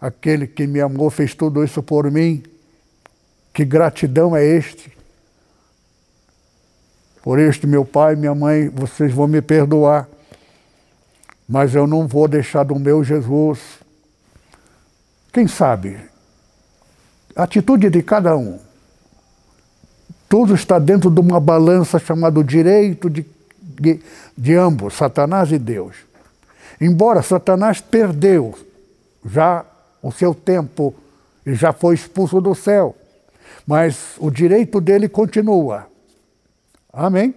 [0.00, 2.42] aquele que me amou, fez tudo isso por mim.
[3.52, 4.92] Que gratidão é este?
[7.22, 10.08] Por este meu pai minha mãe, vocês vão me perdoar.
[11.48, 13.58] Mas eu não vou deixar do meu Jesus.
[15.32, 15.98] Quem sabe
[17.38, 18.58] atitude de cada um.
[20.28, 23.24] Tudo está dentro de uma balança chamada direito de,
[23.62, 24.00] de,
[24.36, 25.94] de ambos, Satanás e Deus.
[26.80, 28.58] Embora Satanás perdeu
[29.24, 29.64] já
[30.02, 30.94] o seu tempo
[31.44, 32.94] e já foi expulso do céu,
[33.66, 35.86] mas o direito dele continua.
[36.92, 37.34] Amém?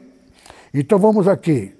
[0.73, 1.73] Então vamos aqui.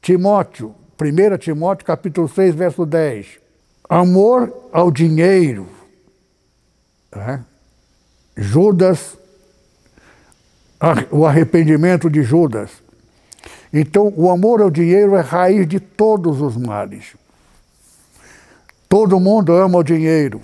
[0.00, 3.40] Timóteo, 1 Timóteo capítulo 6, verso 10.
[3.88, 5.68] Amor ao dinheiro
[7.14, 7.44] Né?
[8.36, 9.16] Judas,
[11.10, 12.70] o arrependimento de Judas.
[13.72, 17.16] Então, o amor ao dinheiro é raiz de todos os males.
[18.98, 20.40] Todo mundo ama o dinheiro.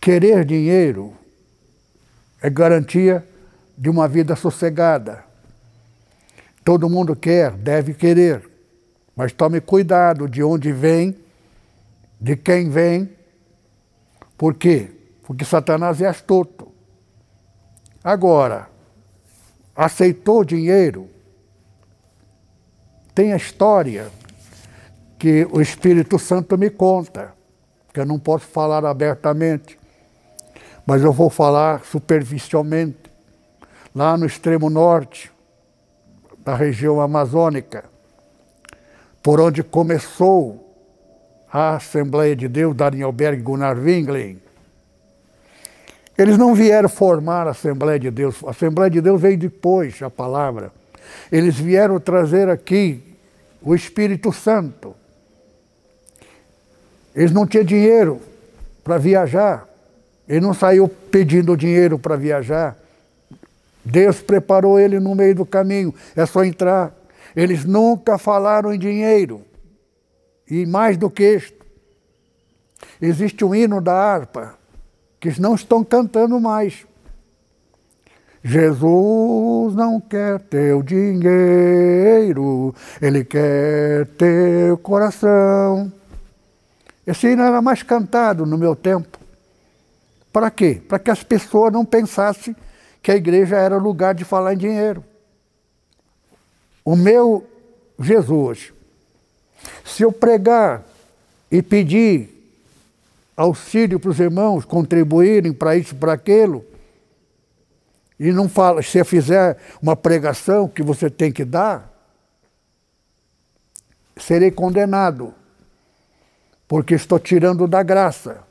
[0.00, 1.12] Querer dinheiro
[2.40, 3.22] é garantia
[3.76, 5.22] de uma vida sossegada.
[6.64, 8.48] Todo mundo quer, deve querer,
[9.14, 11.14] mas tome cuidado de onde vem,
[12.18, 13.10] de quem vem.
[14.38, 14.90] Por quê?
[15.24, 16.66] Porque Satanás é astuto.
[18.02, 18.70] Agora,
[19.76, 21.10] aceitou dinheiro,
[23.14, 24.08] tem a história
[25.18, 27.38] que o Espírito Santo me conta,
[27.92, 29.78] que eu não posso falar abertamente,
[30.86, 32.98] mas eu vou falar superficialmente.
[33.94, 35.32] Lá no extremo norte,
[36.44, 37.84] da região amazônica,
[39.22, 40.66] por onde começou
[41.52, 44.40] a Assembleia de Deus, Danielberg Gunnar Wingling.
[46.16, 50.10] Eles não vieram formar a Assembleia de Deus, a Assembleia de Deus veio depois, a
[50.10, 50.72] palavra.
[51.30, 53.16] Eles vieram trazer aqui
[53.62, 54.94] o Espírito Santo.
[57.14, 58.20] Eles não tinham dinheiro
[58.84, 59.68] para viajar.
[60.28, 62.76] Ele não saiu pedindo dinheiro para viajar.
[63.84, 66.94] Deus preparou ele no meio do caminho, é só entrar.
[67.34, 69.42] Eles nunca falaram em dinheiro.
[70.48, 71.64] E mais do que isto,
[73.00, 74.54] existe um hino da harpa
[75.18, 76.86] que não estão cantando mais.
[78.42, 85.92] Jesus não quer teu dinheiro, ele quer teu coração.
[87.10, 89.18] Esse hino era mais cantado no meu tempo.
[90.32, 90.80] Para quê?
[90.88, 92.54] Para que as pessoas não pensassem
[93.02, 95.02] que a igreja era lugar de falar em dinheiro.
[96.84, 97.44] O meu
[97.98, 98.72] Jesus,
[99.84, 100.84] se eu pregar
[101.50, 102.30] e pedir
[103.36, 106.64] auxílio para os irmãos contribuírem para isso, para aquilo,
[108.20, 111.92] e não fala, se fizer uma pregação que você tem que dar,
[114.16, 115.34] serei condenado,
[116.70, 118.44] porque estou tirando da graça.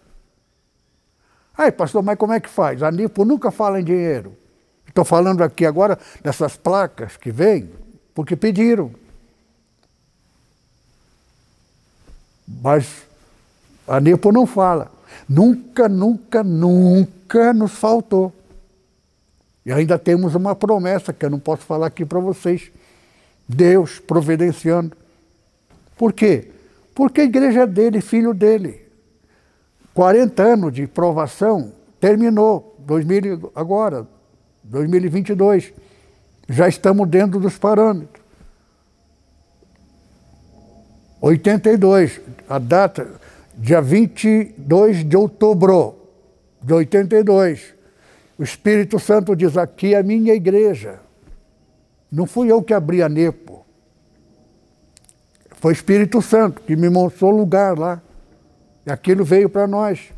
[1.57, 2.83] Ai, pastor, mas como é que faz?
[2.83, 4.35] A NIPO nunca fala em dinheiro.
[4.85, 7.71] Estou falando aqui agora dessas placas que vêm,
[8.13, 8.91] porque pediram.
[12.45, 13.03] Mas
[13.87, 14.91] a NIPO não fala.
[15.27, 18.33] Nunca, nunca, nunca nos faltou.
[19.65, 22.69] E ainda temos uma promessa que eu não posso falar aqui para vocês.
[23.47, 24.91] Deus providenciando.
[25.95, 26.58] Por quê?
[26.99, 28.81] Porque a igreja é dele, filho dele.
[29.93, 34.05] 40 anos de provação, terminou, 2000, agora,
[34.65, 35.71] 2022.
[36.49, 38.21] Já estamos dentro dos parâmetros.
[41.21, 43.07] 82, a data,
[43.55, 45.95] dia 22 de outubro
[46.61, 47.75] de 82.
[48.37, 50.99] O Espírito Santo diz: aqui é a minha igreja.
[52.11, 53.58] Não fui eu que abri a Nepo.
[55.59, 58.01] Foi Espírito Santo que me mostrou lugar lá.
[58.85, 60.11] E aquilo veio para nós.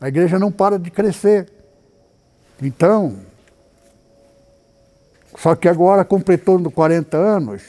[0.00, 1.50] A igreja não para de crescer.
[2.62, 3.18] Então,
[5.36, 7.62] só que agora, completando 40 anos,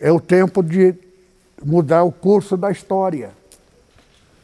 [0.00, 0.94] é o tempo de
[1.62, 3.30] mudar o curso da história.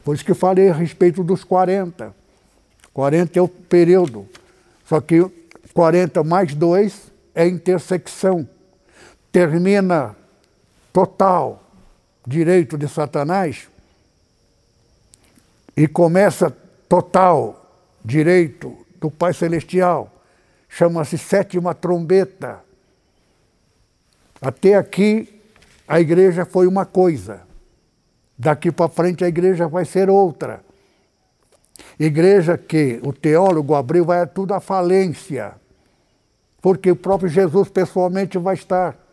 [0.04, 2.14] Por isso que falei a respeito dos 40.
[2.92, 4.28] 40 é o período.
[4.86, 5.24] Só que
[5.72, 8.46] 40 mais 2 é intersecção.
[9.32, 10.14] Termina
[10.94, 11.60] total
[12.24, 13.68] direito de Satanás
[15.76, 16.56] e começa
[16.88, 17.68] total
[18.04, 20.08] direito do Pai Celestial.
[20.68, 22.60] Chama-se sétima trombeta.
[24.40, 25.42] Até aqui
[25.88, 27.42] a igreja foi uma coisa.
[28.38, 30.64] Daqui para frente a igreja vai ser outra.
[31.98, 35.56] Igreja que o teólogo abriu vai tudo à falência.
[36.62, 39.03] Porque o próprio Jesus pessoalmente vai estar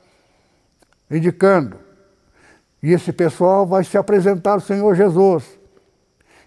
[1.11, 1.77] indicando.
[2.81, 5.43] E esse pessoal vai se apresentar ao Senhor Jesus.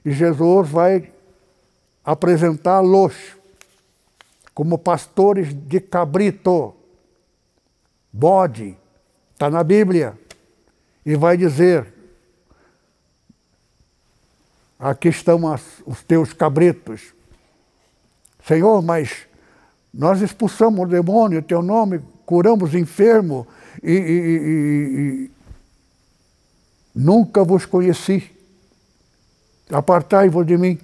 [0.04, 1.12] E Jesus vai
[2.04, 3.14] apresentá-los
[4.52, 6.74] como pastores de cabrito,
[8.12, 8.76] bode,
[9.32, 10.18] está na Bíblia.
[11.04, 11.92] E vai dizer:
[14.78, 17.12] aqui estão as, os teus cabritos.
[18.46, 19.26] Senhor, mas
[19.92, 23.46] nós expulsamos o demônio em teu nome, curamos enfermo
[23.84, 25.30] e, e, e,
[26.94, 28.30] nunca vos conheci.
[29.70, 30.78] Apartai-vos de mim.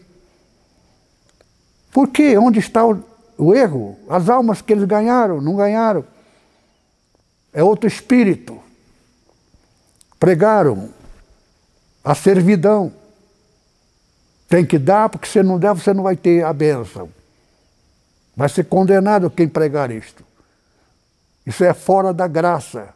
[1.91, 2.37] Por quê?
[2.37, 3.03] Onde está o,
[3.39, 3.99] o erro?
[4.09, 6.05] As almas que eles ganharam, não ganharam.
[7.53, 8.61] É outro espírito.
[10.19, 10.91] Pregaram
[12.05, 12.93] a servidão.
[14.47, 17.09] Tem que dar, porque se não der, você não vai ter a bênção.
[18.37, 20.30] Vai ser condenado quem pregar isto.
[21.51, 22.95] Isso é fora da graça.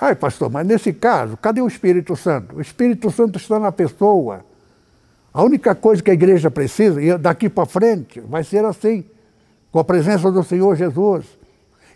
[0.00, 2.56] Ai, pastor, mas nesse caso, cadê o Espírito Santo?
[2.56, 4.42] O Espírito Santo está na pessoa.
[5.34, 9.04] A única coisa que a igreja precisa, e daqui para frente, vai ser assim,
[9.70, 11.26] com a presença do Senhor Jesus,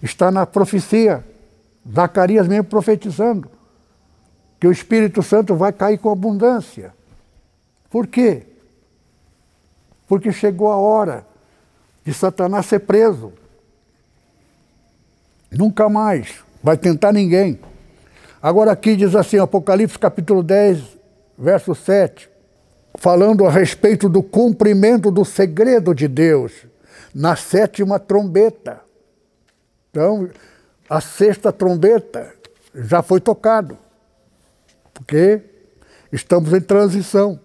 [0.02, 1.24] está na profecia.
[1.90, 3.50] Zacarias mesmo profetizando
[4.60, 6.92] que o Espírito Santo vai cair com abundância.
[7.88, 8.42] Por quê?
[10.06, 11.29] Porque chegou a hora
[12.04, 13.32] de Satanás ser preso.
[15.50, 17.60] Nunca mais vai tentar ninguém.
[18.42, 20.82] Agora aqui diz assim, Apocalipse capítulo 10,
[21.36, 22.30] verso 7,
[22.94, 26.52] falando a respeito do cumprimento do segredo de Deus
[27.14, 28.80] na sétima trombeta.
[29.90, 30.30] Então,
[30.88, 32.32] a sexta trombeta
[32.74, 33.76] já foi tocado,
[34.94, 35.42] porque
[36.12, 37.38] estamos em transição.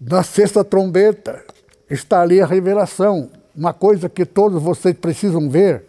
[0.00, 1.44] Na sexta trombeta
[1.88, 5.84] está ali a revelação, uma coisa que todos vocês precisam ver.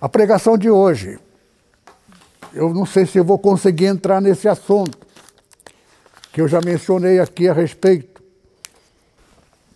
[0.00, 1.18] A pregação de hoje,
[2.52, 4.98] eu não sei se eu vou conseguir entrar nesse assunto,
[6.32, 8.22] que eu já mencionei aqui a respeito.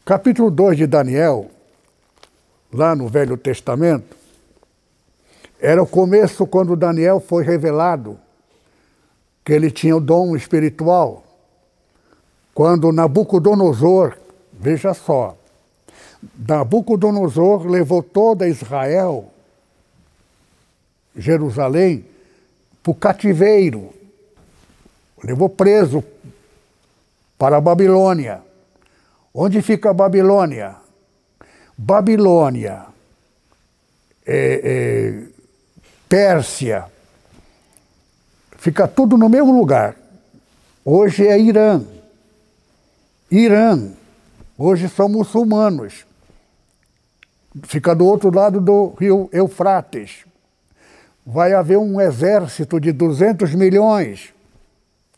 [0.05, 1.51] Capítulo 2 de Daniel,
[2.73, 4.17] lá no Velho Testamento,
[5.61, 8.19] era o começo quando Daniel foi revelado
[9.45, 11.25] que ele tinha o dom espiritual.
[12.53, 14.17] Quando Nabucodonosor,
[14.59, 15.36] veja só,
[16.36, 19.30] Nabucodonosor levou toda Israel,
[21.16, 22.04] Jerusalém,
[22.82, 23.90] para o cativeiro,
[25.22, 26.02] levou preso
[27.38, 28.42] para a Babilônia.
[29.32, 30.76] Onde fica a Babilônia?
[31.76, 32.86] Babilônia,
[34.26, 35.22] é, é,
[36.09, 36.86] Pérsia,
[38.57, 39.94] fica tudo no mesmo lugar.
[40.84, 41.84] Hoje é Irã.
[43.30, 43.92] Irã,
[44.59, 46.07] hoje são muçulmanos.
[47.64, 50.26] Fica do outro lado do rio Eufrates
[51.26, 54.32] vai haver um exército de 200 milhões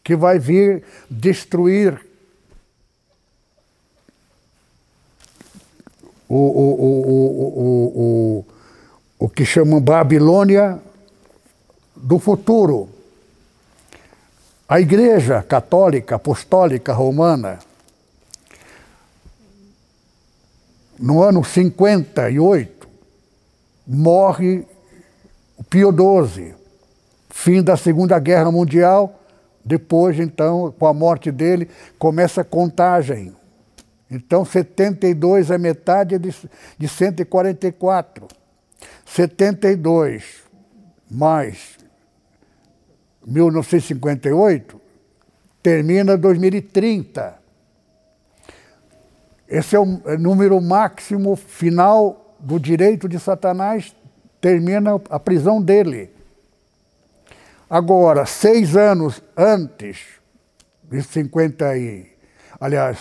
[0.03, 2.01] que vai vir destruir
[6.27, 6.75] o, o,
[7.19, 7.85] o,
[8.39, 8.47] o,
[9.19, 10.79] o, que chamam Babilônia
[11.95, 12.89] do futuro.
[14.67, 17.59] A Igreja Católica Apostólica Romana,
[20.99, 22.89] no ano 58,
[23.87, 24.65] morre
[25.57, 26.55] o Pio XII,
[27.31, 29.19] fim da Segunda Guerra Mundial,
[29.65, 31.69] depois, então, com a morte dele,
[31.99, 33.37] começa a contagem.
[34.11, 36.35] Então, 72 é metade de,
[36.79, 38.27] de 144.
[39.05, 40.43] 72
[41.11, 41.79] mais
[43.27, 44.81] 1958
[45.63, 47.38] termina 2030.
[49.49, 49.87] Esse é o
[50.19, 53.97] número máximo final do direito de Satanás
[54.41, 56.11] termina a prisão dele.
[57.69, 59.99] Agora, seis anos antes
[60.85, 62.07] de 50 e,
[62.61, 62.99] aliás,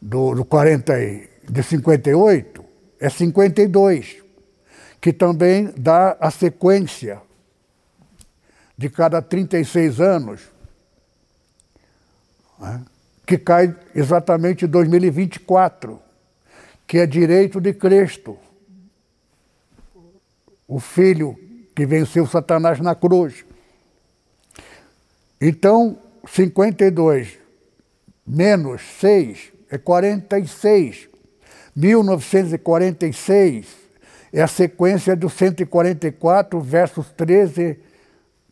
[0.00, 2.64] do, do 40 e, de 58,
[2.98, 4.22] é 52,
[5.00, 7.20] que também dá a sequência
[8.76, 10.40] de cada 36 anos,
[12.58, 12.82] né,
[13.26, 16.00] que cai exatamente em 2024,
[16.86, 18.38] que é direito de Cristo
[20.66, 21.38] o filho
[21.74, 23.44] que venceu Satanás na cruz.
[25.40, 27.38] Então, 52
[28.26, 31.08] menos 6 é 46.
[31.76, 33.66] 1946
[34.32, 37.78] é a sequência do 144 versus 13,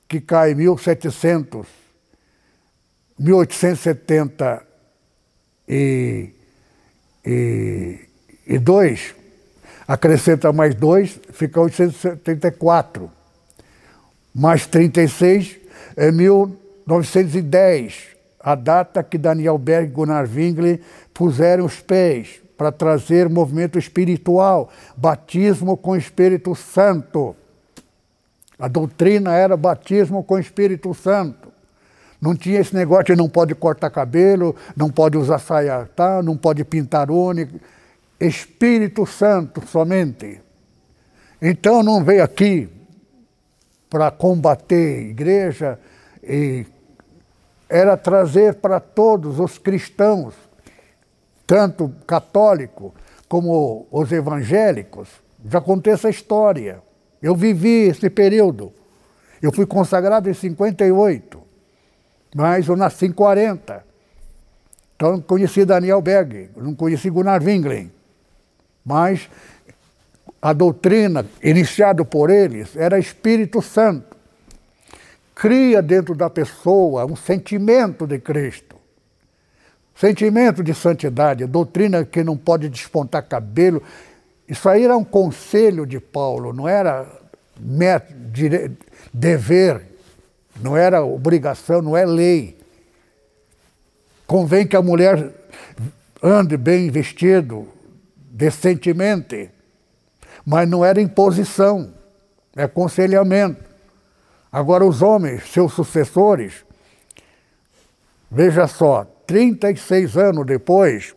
[0.07, 1.67] que cai 1700,
[3.23, 4.63] 1870
[5.69, 6.31] e,
[7.25, 8.01] e,
[8.47, 9.15] e dois
[9.87, 13.11] acrescenta mais 2, fica 874.
[14.35, 15.59] Mais 36
[15.97, 18.09] é 1910,
[18.41, 24.71] a data que Daniel Berg e Gunnar Wingli puseram os pés para trazer movimento espiritual,
[24.97, 27.37] batismo com Espírito Santo.
[28.59, 31.42] A doutrina era batismo com Espírito Santo.
[32.23, 36.23] Não tinha esse negócio de não pode cortar cabelo, não pode usar saia, tá?
[36.23, 37.49] não pode pintar unha.
[38.21, 40.41] Espírito Santo somente.
[41.41, 42.69] Então não veio aqui
[43.91, 45.81] para combater a igreja
[46.23, 46.65] e
[47.69, 50.33] era trazer para todos os cristãos,
[51.45, 52.95] tanto católico
[53.29, 55.09] como os evangélicos.
[55.45, 56.81] Já contei essa história.
[57.21, 58.73] Eu vivi esse período.
[59.43, 61.42] Eu fui consagrado em 58.
[62.35, 63.85] Mas eu nasci em 40.
[64.97, 67.91] Então conheci Daniel Berg, não conheci Gunnar Winglen.
[68.85, 69.29] Mas
[70.41, 74.17] a doutrina iniciada por eles era Espírito Santo.
[75.35, 78.77] Cria dentro da pessoa um sentimento de Cristo.
[79.95, 83.83] Sentimento de santidade, doutrina que não pode despontar cabelo.
[84.49, 87.07] Isso aí era um conselho de Paulo, não era
[89.13, 89.83] dever,
[90.63, 92.57] não era obrigação, não é lei.
[94.27, 95.33] Convém que a mulher
[96.23, 97.69] ande bem vestido,
[98.15, 99.51] decentemente,
[100.47, 101.93] mas não era imposição,
[102.57, 103.63] é aconselhamento.
[104.51, 106.65] Agora, os homens, seus sucessores,
[108.31, 111.15] veja só, 36 anos depois,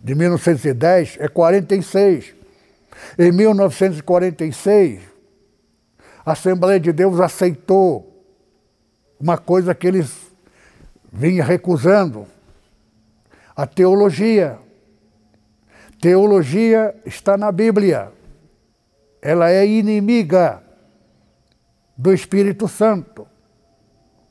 [0.00, 2.34] de 1910, é 46.
[3.18, 5.15] Em 1946,
[6.26, 8.12] a Assembleia de Deus aceitou
[9.18, 10.12] uma coisa que eles
[11.12, 12.26] vinham recusando:
[13.54, 14.58] a teologia.
[16.00, 18.12] Teologia está na Bíblia.
[19.22, 20.62] Ela é inimiga
[21.96, 23.26] do Espírito Santo.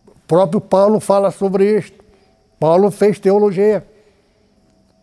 [0.06, 2.04] O próprio Paulo fala sobre isto.
[2.60, 3.88] Paulo fez teologia.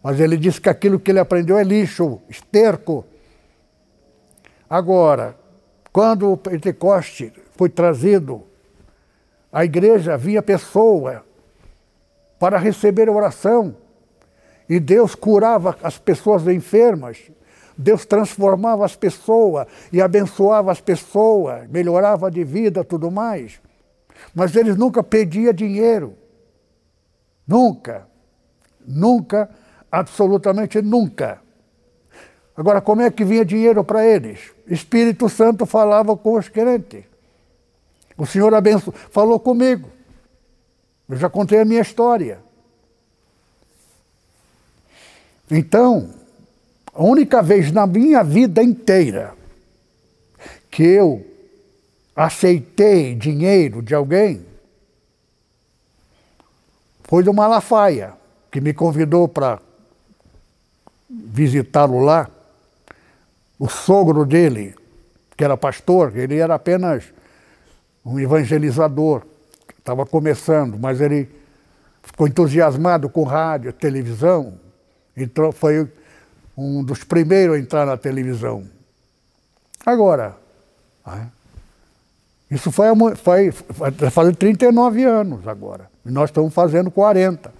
[0.03, 3.05] Mas ele disse que aquilo que ele aprendeu é lixo, esterco.
[4.71, 5.42] Agora,
[5.93, 8.43] quando o Pentecoste foi trazido,
[9.53, 11.25] a igreja vinha pessoa
[12.39, 13.77] para receber oração.
[14.69, 17.31] E Deus curava as pessoas enfermas.
[17.77, 23.61] Deus transformava as pessoas e abençoava as pessoas, melhorava de vida, tudo mais.
[24.35, 26.17] Mas eles nunca pediam dinheiro.
[27.47, 28.07] Nunca.
[28.87, 29.51] Nunca,
[29.91, 31.41] absolutamente nunca.
[32.63, 34.53] Agora, como é que vinha dinheiro para eles?
[34.69, 37.03] Espírito Santo falava com os crentes.
[38.17, 39.91] O Senhor abençoou, falou comigo.
[41.09, 42.39] Eu já contei a minha história.
[45.51, 46.15] Então,
[46.95, 49.35] a única vez na minha vida inteira
[50.71, 51.27] que eu
[52.15, 54.47] aceitei dinheiro de alguém
[57.03, 58.13] foi do Malafaia,
[58.53, 59.61] que me convidou para
[61.11, 62.31] visitá-lo lá.
[63.63, 64.75] O sogro dele,
[65.37, 67.05] que era pastor, ele era apenas
[68.05, 69.23] um evangelizador,
[69.79, 71.31] estava começando, mas ele
[72.03, 74.59] ficou entusiasmado com rádio, televisão,
[75.17, 75.89] entrou, foi
[76.59, 78.67] um dos primeiros a entrar na televisão.
[79.87, 80.37] Agora,
[81.07, 81.31] né,
[82.51, 87.55] isso foi, foi, foi fazendo 39 anos agora, e nós estamos fazendo 40.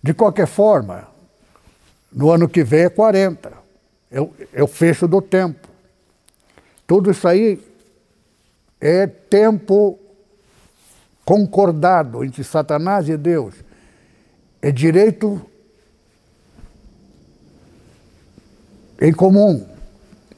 [0.00, 1.08] De qualquer forma,
[2.12, 3.59] no ano que vem é 40.
[4.10, 5.68] Eu, eu fecho do tempo.
[6.86, 7.60] Tudo isso aí
[8.80, 9.98] é tempo
[11.24, 13.54] concordado entre Satanás e Deus.
[14.60, 15.40] É direito
[19.00, 19.64] em comum.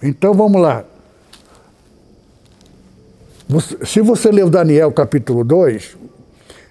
[0.03, 0.85] Então vamos lá.
[3.85, 5.97] Se você ler o Daniel capítulo 2,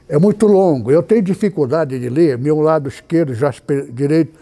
[0.08, 0.92] é muito longo.
[0.92, 3.52] Eu tenho dificuldade de ler, meu lado esquerdo, já
[3.92, 4.38] direito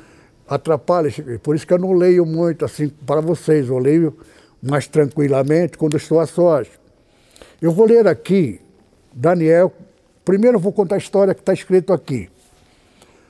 [0.49, 1.11] atrapalha.
[1.43, 3.69] Por isso que eu não leio muito assim para vocês.
[3.69, 4.17] Eu leio
[4.61, 6.67] mais tranquilamente quando estou a sós.
[7.61, 8.59] Eu vou ler aqui,
[9.13, 9.71] Daniel.
[10.25, 12.29] Primeiro eu vou contar a história que está escrito aqui.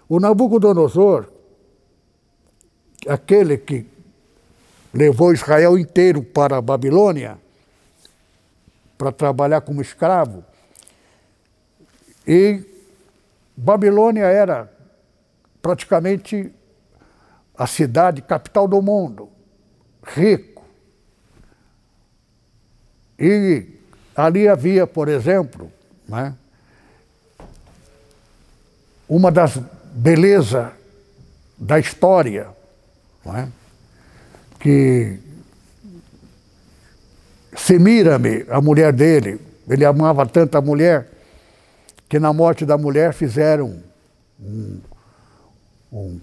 [0.07, 1.25] O Nabucodonosor,
[3.07, 3.85] aquele que
[4.93, 7.37] levou Israel inteiro para a Babilônia
[8.97, 10.43] para trabalhar como escravo.
[12.27, 12.63] E
[13.55, 14.71] Babilônia era
[15.61, 16.51] praticamente
[17.59, 19.27] a cidade capital do mundo,
[20.01, 20.63] rico.
[23.19, 23.67] E
[24.15, 25.69] ali havia, por exemplo,
[26.07, 26.33] né,
[29.09, 29.57] uma das
[29.91, 30.71] belezas
[31.57, 32.47] da história,
[33.25, 33.51] né,
[34.57, 35.19] que
[37.57, 39.37] Semírame, a mulher dele,
[39.67, 41.09] ele amava tanto a mulher,
[42.07, 43.83] que na morte da mulher fizeram
[44.39, 44.79] um,
[45.91, 46.19] um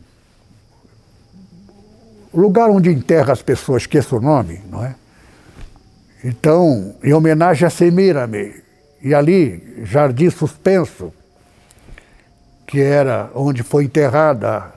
[2.33, 4.95] lugar onde enterra as pessoas, esqueço o nome, não é?
[6.25, 8.55] Então, em homenagem a Semírame,
[9.03, 11.13] e ali, Jardim Suspenso,
[12.67, 14.73] que era onde foi enterrada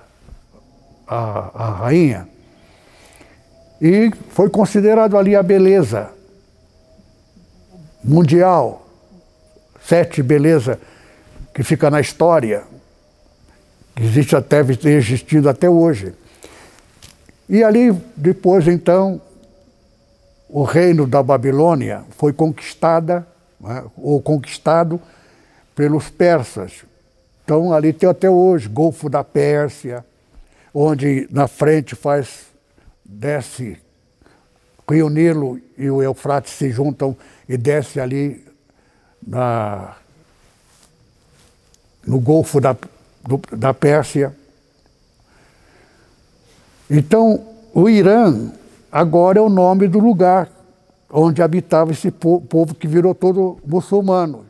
[1.08, 2.28] a, a rainha,
[3.82, 6.12] e foi considerado ali a beleza
[8.04, 8.88] mundial,
[9.86, 10.80] sete beleza
[11.54, 12.64] que fica na história,
[13.96, 16.14] que existe até tem existido até hoje.
[17.50, 19.20] E ali depois então
[20.48, 23.28] o reino da Babilônia foi conquistada
[23.60, 25.02] né, ou conquistado
[25.76, 26.86] pelos persas.
[27.44, 30.06] Então ali tem até hoje Golfo da Pérsia,
[30.74, 32.48] onde na frente faz
[33.04, 33.78] desce
[34.90, 37.16] Rio Nilo e o Eufrates se juntam
[37.48, 38.46] e desce ali
[39.26, 39.96] na,
[42.06, 42.76] no Golfo da,
[43.26, 44.36] do, da Pérsia.
[46.90, 48.52] Então, o Irã
[48.92, 50.50] agora é o nome do lugar
[51.12, 54.46] onde habitava esse povo que virou todo muçulmano.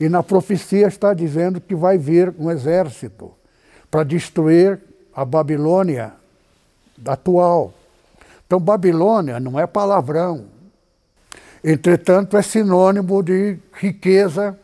[0.00, 3.32] E na profecia está dizendo que vai vir um exército
[3.90, 4.80] para destruir
[5.14, 6.12] a Babilônia
[7.04, 7.72] atual.
[8.46, 10.46] Então, Babilônia não é palavrão.
[11.62, 14.58] Entretanto, é sinônimo de riqueza,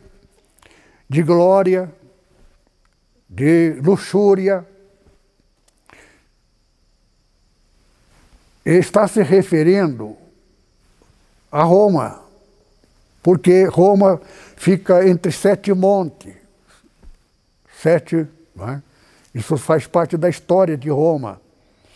[1.08, 1.92] de glória,
[3.28, 4.64] de luxúria.
[8.64, 10.16] Está se referindo
[11.52, 12.20] a Roma,
[13.22, 14.20] porque Roma
[14.56, 16.34] fica entre sete montes.
[17.80, 18.26] Sete,
[18.58, 18.80] é?
[19.34, 21.40] isso faz parte da história de Roma,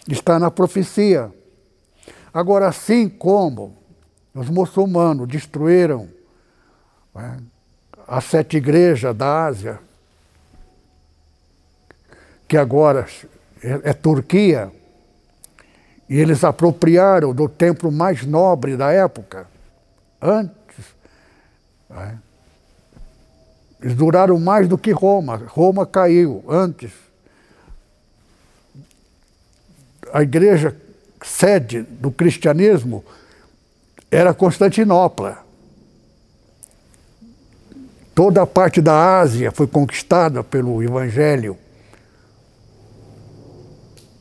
[0.06, 1.32] está na profecia.
[2.32, 3.76] Agora, assim como
[4.34, 6.08] os muçulmanos destruíram
[7.16, 7.36] é?
[8.06, 9.80] as sete igrejas da Ásia,
[12.46, 13.06] que agora
[13.62, 14.72] é, é Turquia,
[16.09, 19.46] e eles apropriaram do templo mais nobre da época,
[20.20, 20.84] antes.
[21.90, 22.18] Né?
[23.80, 25.36] Eles duraram mais do que Roma.
[25.46, 26.90] Roma caiu antes.
[30.12, 30.74] A igreja
[31.22, 33.04] sede do cristianismo
[34.11, 35.38] era Constantinopla.
[38.14, 41.56] Toda a parte da Ásia foi conquistada pelo Evangelho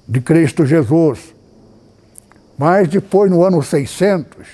[0.08, 1.37] de Cristo Jesus.
[2.58, 4.48] Mas depois, no ano 600,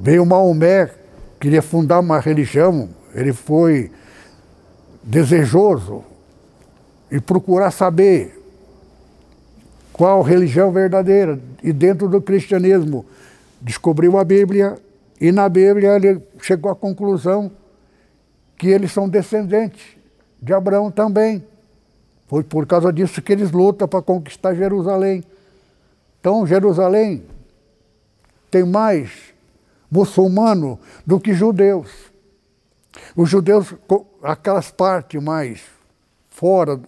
[0.00, 0.90] veio Maomé,
[1.38, 3.90] queria fundar uma religião, ele foi
[5.02, 6.04] desejoso
[7.10, 8.38] e procurar saber
[9.92, 11.38] qual religião verdadeira.
[11.62, 13.04] E dentro do cristianismo,
[13.60, 14.78] descobriu a Bíblia
[15.20, 17.50] e na Bíblia ele chegou à conclusão
[18.56, 19.96] que eles são descendentes
[20.40, 21.44] de Abraão também.
[22.28, 25.24] Foi por causa disso que eles lutam para conquistar Jerusalém.
[26.20, 27.24] Então, Jerusalém
[28.50, 29.10] tem mais
[29.90, 31.90] muçulmano do que judeus.
[33.16, 33.74] Os judeus,
[34.22, 35.62] aquelas partes mais
[36.28, 36.80] fora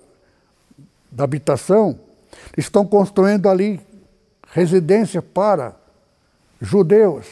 [1.10, 1.98] da habitação,
[2.56, 3.80] estão construindo ali
[4.52, 5.76] residência para
[6.60, 7.26] judeus.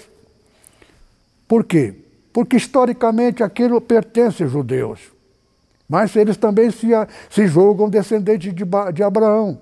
[1.46, 1.94] Por quê?
[2.32, 5.00] Porque historicamente aquilo pertence a judeus.
[5.88, 6.88] Mas eles também se,
[7.30, 9.60] se julgam descendentes de, de Abraão.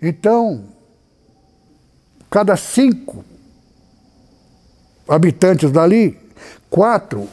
[0.00, 0.64] Então,
[2.32, 3.22] Cada cinco
[5.06, 6.18] habitantes dali,
[6.70, 7.28] quatro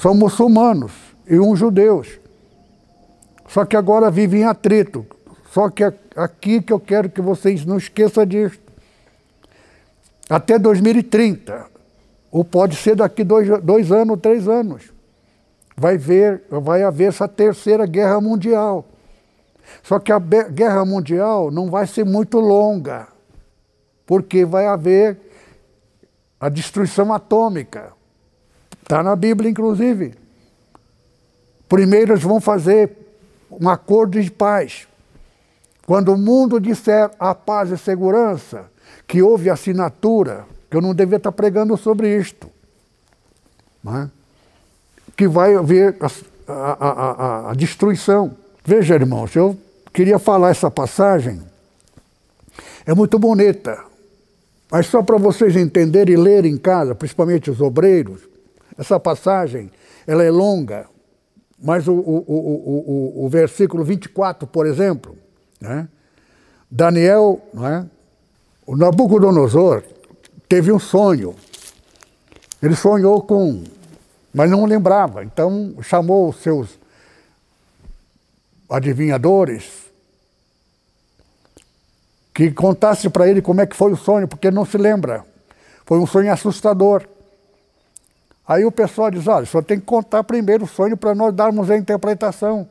[0.00, 0.92] são muçulmanos
[1.26, 2.20] e um judeus.
[3.48, 5.04] Só que agora vivem em atrito.
[5.50, 5.82] Só que
[6.14, 8.60] aqui que eu quero que vocês não esqueçam disso.
[10.30, 11.66] Até 2030,
[12.30, 14.84] ou pode ser daqui dois, dois anos, três anos,
[15.76, 18.84] vai, ver, vai haver essa terceira guerra mundial.
[19.82, 23.10] Só que a guerra mundial não vai ser muito longa
[24.12, 25.16] porque vai haver
[26.38, 27.94] a destruição atômica.
[28.82, 30.12] Está na Bíblia, inclusive.
[31.66, 32.94] Primeiro eles vão fazer
[33.50, 34.86] um acordo de paz.
[35.86, 38.70] Quando o mundo disser a paz e segurança,
[39.08, 42.50] que houve assinatura, que eu não devia estar pregando sobre isto,
[43.86, 44.10] é?
[45.16, 45.96] que vai haver
[46.46, 48.36] a, a, a, a destruição.
[48.62, 49.56] Veja, irmãos, eu
[49.90, 51.40] queria falar essa passagem,
[52.84, 53.90] é muito bonita.
[54.72, 58.22] Mas só para vocês entenderem e lerem em casa, principalmente os obreiros,
[58.78, 59.70] essa passagem
[60.06, 60.86] ela é longa,
[61.62, 65.14] mas o, o, o, o, versículo 24, por exemplo,
[65.60, 65.86] né?
[66.70, 67.86] Daniel, né?
[68.66, 69.82] o Nabucodonosor,
[70.48, 71.36] teve um sonho.
[72.62, 73.64] Ele sonhou com,
[74.32, 76.78] mas não lembrava, então chamou os seus
[78.70, 79.81] adivinhadores
[82.32, 85.24] que contasse para ele como é que foi o sonho, porque não se lembra.
[85.84, 87.02] Foi um sonho assustador.
[88.46, 91.70] Aí o pessoal diz, olha, só tem que contar primeiro o sonho para nós darmos
[91.70, 92.68] a interpretação.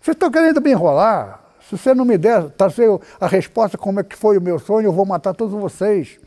[0.00, 1.40] Vocês estão querendo me enrolar?
[1.68, 2.88] Se você não me der trazer
[3.20, 6.18] a resposta como é que foi o meu sonho, eu vou matar todos vocês.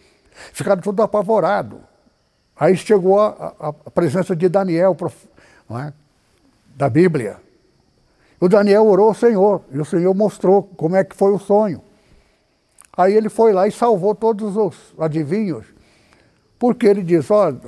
[0.53, 1.79] Ficaram todos apavorados.
[2.55, 4.95] Aí chegou a, a, a presença de Daniel,
[5.71, 5.93] é?
[6.75, 7.37] da Bíblia.
[8.39, 11.81] O Daniel orou ao Senhor, e o Senhor mostrou como é que foi o sonho.
[12.95, 15.65] Aí ele foi lá e salvou todos os adivinhos,
[16.59, 17.59] porque ele diz: olha,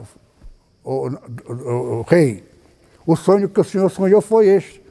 [0.83, 2.43] o, o, o, rei,
[3.05, 4.81] o sonho que o senhor sonhou foi este.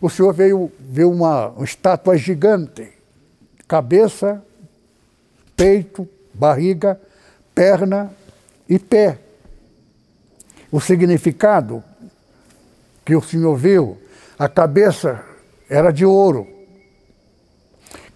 [0.00, 2.90] O senhor veio ver uma, uma estátua gigante,
[3.68, 4.42] cabeça,
[5.56, 7.00] peito, barriga,
[7.54, 8.12] perna
[8.68, 9.18] e pé.
[10.70, 11.84] O significado
[13.04, 13.98] que o senhor viu,
[14.38, 15.22] a cabeça
[15.68, 16.46] era de ouro,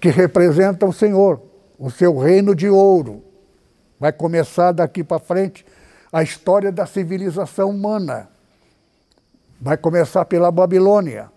[0.00, 1.40] que representa o Senhor,
[1.78, 3.22] o seu reino de ouro.
[3.98, 5.64] Vai começar daqui para frente
[6.12, 8.28] a história da civilização humana.
[9.60, 11.30] Vai começar pela Babilônia.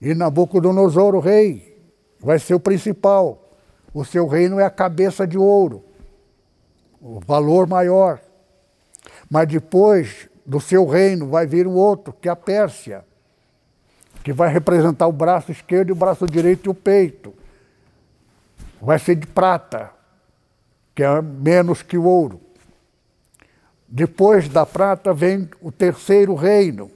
[0.00, 1.78] E Nabucodonosor, o rei,
[2.18, 3.50] vai ser o principal.
[3.94, 5.84] O seu reino é a cabeça de ouro,
[7.00, 8.20] o valor maior.
[9.30, 13.04] Mas depois do seu reino vai vir um outro, que é a Pérsia,
[14.24, 17.34] que vai representar o braço esquerdo o braço direito e o peito.
[18.82, 19.92] Vai ser de prata,
[20.92, 22.40] que é menos que o ouro.
[23.86, 26.90] Depois da prata vem o terceiro reino,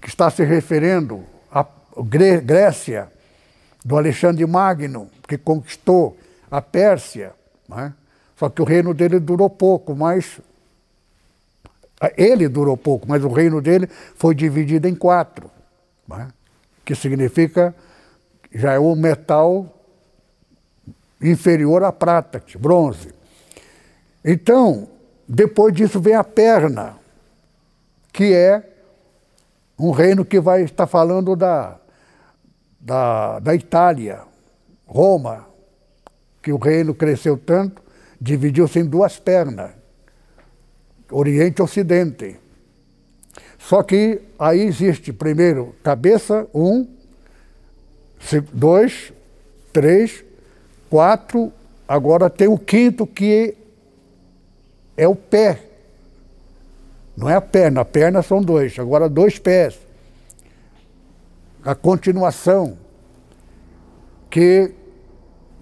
[0.00, 1.22] que está se referindo
[1.52, 1.66] à
[2.42, 3.12] Grécia,
[3.84, 6.16] do Alexandre Magno, que conquistou
[6.50, 7.34] a Pérsia.
[7.68, 7.92] Né?
[8.38, 10.40] Só que o reino dele durou pouco, mas.
[12.16, 15.50] Ele durou pouco, mas o reino dele foi dividido em quatro,
[16.08, 16.28] né?
[16.86, 17.74] que significa
[18.50, 19.73] já é o metal
[21.20, 23.14] inferior à prata, bronze.
[24.24, 24.88] Então,
[25.28, 26.96] depois disso vem a perna,
[28.12, 28.62] que é
[29.78, 31.78] um reino que vai estar falando da
[32.84, 34.20] da, da Itália,
[34.86, 35.46] Roma,
[36.42, 37.82] que o reino cresceu tanto,
[38.20, 39.70] dividiu-se em duas pernas,
[41.10, 42.36] Oriente e Ocidente.
[43.58, 46.86] Só que aí existe primeiro cabeça, um,
[48.52, 49.14] dois,
[49.72, 50.22] três,
[50.90, 51.52] quatro,
[51.86, 53.56] agora tem o quinto que
[54.96, 55.60] é o pé.
[57.16, 59.78] Não é a perna, a perna são dois, agora dois pés
[61.64, 62.76] a continuação,
[64.28, 64.72] que,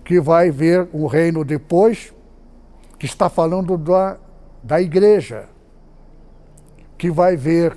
[0.04, 2.12] que vai ver um reino depois,
[2.98, 4.18] que está falando da,
[4.62, 5.44] da igreja,
[6.98, 7.76] que vai ver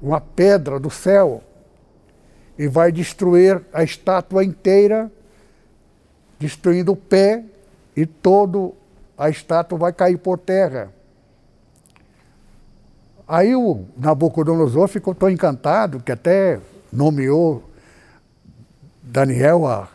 [0.00, 1.42] uma pedra do céu
[2.56, 5.10] e vai destruir a estátua inteira,
[6.38, 7.44] destruindo o pé
[7.96, 8.74] e todo
[9.16, 10.92] a estátua vai cair por terra.
[13.26, 16.60] Aí o Nabucodonosor ficou tão encantado que até
[16.92, 17.64] nomeou
[19.02, 19.88] Daniel a,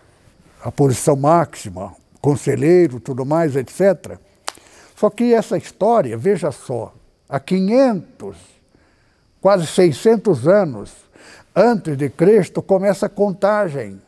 [0.63, 4.17] a posição máxima, conselheiro, tudo mais, etc.
[4.95, 6.93] Só que essa história, veja só,
[7.29, 8.35] há 500,
[9.39, 10.93] quase 600 anos
[11.55, 14.01] antes de Cristo, começa a contagem.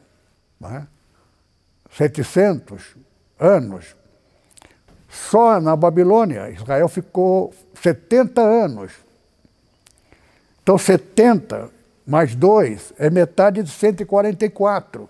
[0.60, 0.86] Né?
[1.98, 2.96] 700
[3.40, 3.96] anos.
[5.10, 8.92] Só na Babilônia, Israel ficou 70 anos.
[10.62, 11.70] Então, 70
[12.06, 15.10] mais 2 é metade de 144.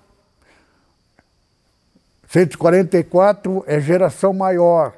[2.28, 4.94] 144 é geração maior.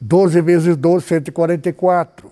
[0.00, 2.30] 12 vezes 12, 144.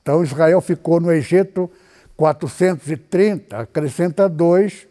[0.00, 1.70] Então Israel ficou no Egito
[2.16, 4.86] 430, acrescenta 2,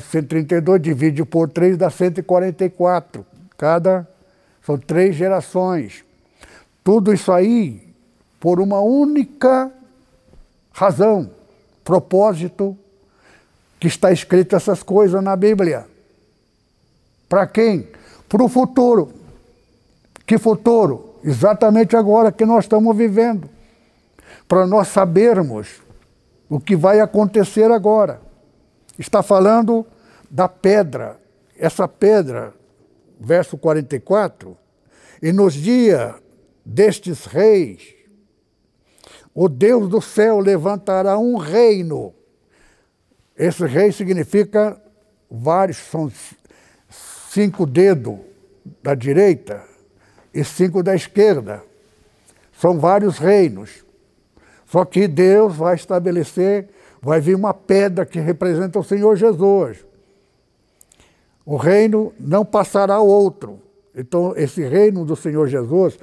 [0.00, 3.26] 432, divide por 3, dá 144.
[3.58, 4.08] Cada,
[4.64, 6.04] são três gerações.
[6.82, 7.92] Tudo isso aí
[8.40, 9.70] por uma única
[10.72, 11.30] razão,
[11.84, 12.76] propósito
[13.78, 15.86] que está escrito essas coisas na Bíblia.
[17.28, 17.88] Para quem?
[18.28, 19.12] Para o futuro.
[20.26, 21.16] Que futuro?
[21.22, 23.48] Exatamente agora que nós estamos vivendo.
[24.48, 25.80] Para nós sabermos
[26.48, 28.31] o que vai acontecer agora.
[29.02, 29.84] Está falando
[30.30, 31.20] da pedra.
[31.58, 32.54] Essa pedra,
[33.18, 34.56] verso 44,
[35.20, 36.14] e nos dias
[36.64, 37.94] destes reis,
[39.34, 42.14] o Deus do céu levantará um reino.
[43.36, 44.80] Esse rei significa
[45.28, 46.10] vários, são
[47.28, 48.20] cinco dedos
[48.80, 49.64] da direita
[50.32, 51.60] e cinco da esquerda.
[52.56, 53.84] São vários reinos.
[54.64, 56.68] Só que Deus vai estabelecer,
[57.02, 59.84] vai vir uma pedra que representa o Senhor Jesus.
[61.44, 63.60] O reino não passará ao outro.
[63.94, 65.98] Então, esse reino do Senhor Jesus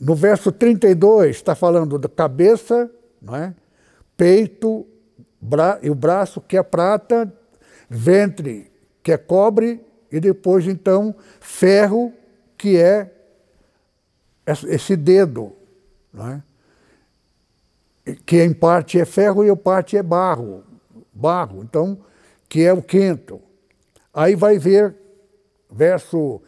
[0.00, 2.90] no verso 32 está falando da cabeça,
[3.32, 3.52] é?
[4.16, 4.86] peito
[5.82, 7.32] e o braço que é prata,
[7.88, 8.70] ventre
[9.02, 9.80] que é cobre
[10.10, 12.12] e depois então ferro
[12.56, 13.10] que é
[14.46, 15.52] esse dedo,
[16.14, 16.47] é?
[18.14, 20.62] Que em parte é ferro e em parte é barro,
[21.12, 21.98] barro, então
[22.48, 23.40] que é o quinto.
[24.12, 24.94] Aí vai ver
[25.70, 26.40] verso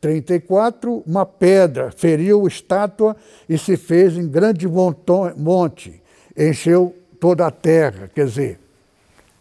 [0.00, 3.16] 34, uma pedra feriu estátua
[3.48, 6.00] e se fez em grande monte,
[6.36, 8.08] encheu toda a terra.
[8.14, 8.60] Quer dizer,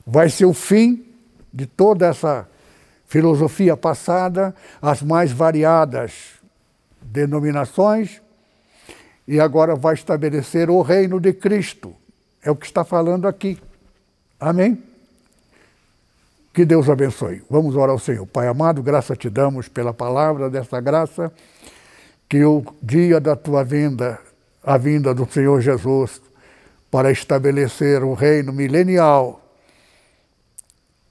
[0.05, 1.05] vai ser o fim
[1.53, 2.47] de toda essa
[3.05, 6.41] filosofia passada, as mais variadas
[7.01, 8.21] denominações,
[9.28, 11.93] e agora vai estabelecer o reino de Cristo.
[12.41, 13.59] É o que está falando aqui.
[14.39, 14.82] Amém?
[16.53, 17.43] Que Deus abençoe.
[17.49, 18.25] Vamos orar ao Senhor.
[18.25, 21.32] Pai amado, graça te damos pela palavra dessa graça,
[22.30, 24.19] que o dia da tua vinda,
[24.63, 26.21] a vinda do Senhor Jesus,
[26.89, 29.41] para estabelecer o reino milenial,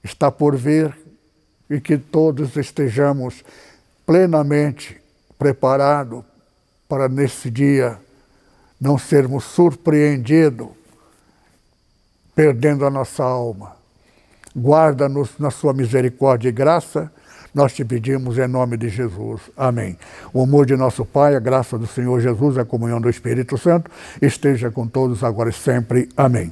[0.03, 0.95] está por vir
[1.69, 3.43] e que todos estejamos
[4.05, 4.99] plenamente
[5.37, 6.23] preparados
[6.87, 7.99] para nesse dia
[8.79, 10.67] não sermos surpreendidos
[12.35, 13.77] perdendo a nossa alma
[14.57, 17.11] Guarda-nos na sua misericórdia e graça.
[17.53, 19.41] Nós te pedimos em nome de Jesus.
[19.55, 19.97] Amém.
[20.33, 23.91] O amor de nosso Pai, a graça do Senhor Jesus, a comunhão do Espírito Santo
[24.19, 26.09] esteja com todos agora e sempre.
[26.17, 26.51] Amém.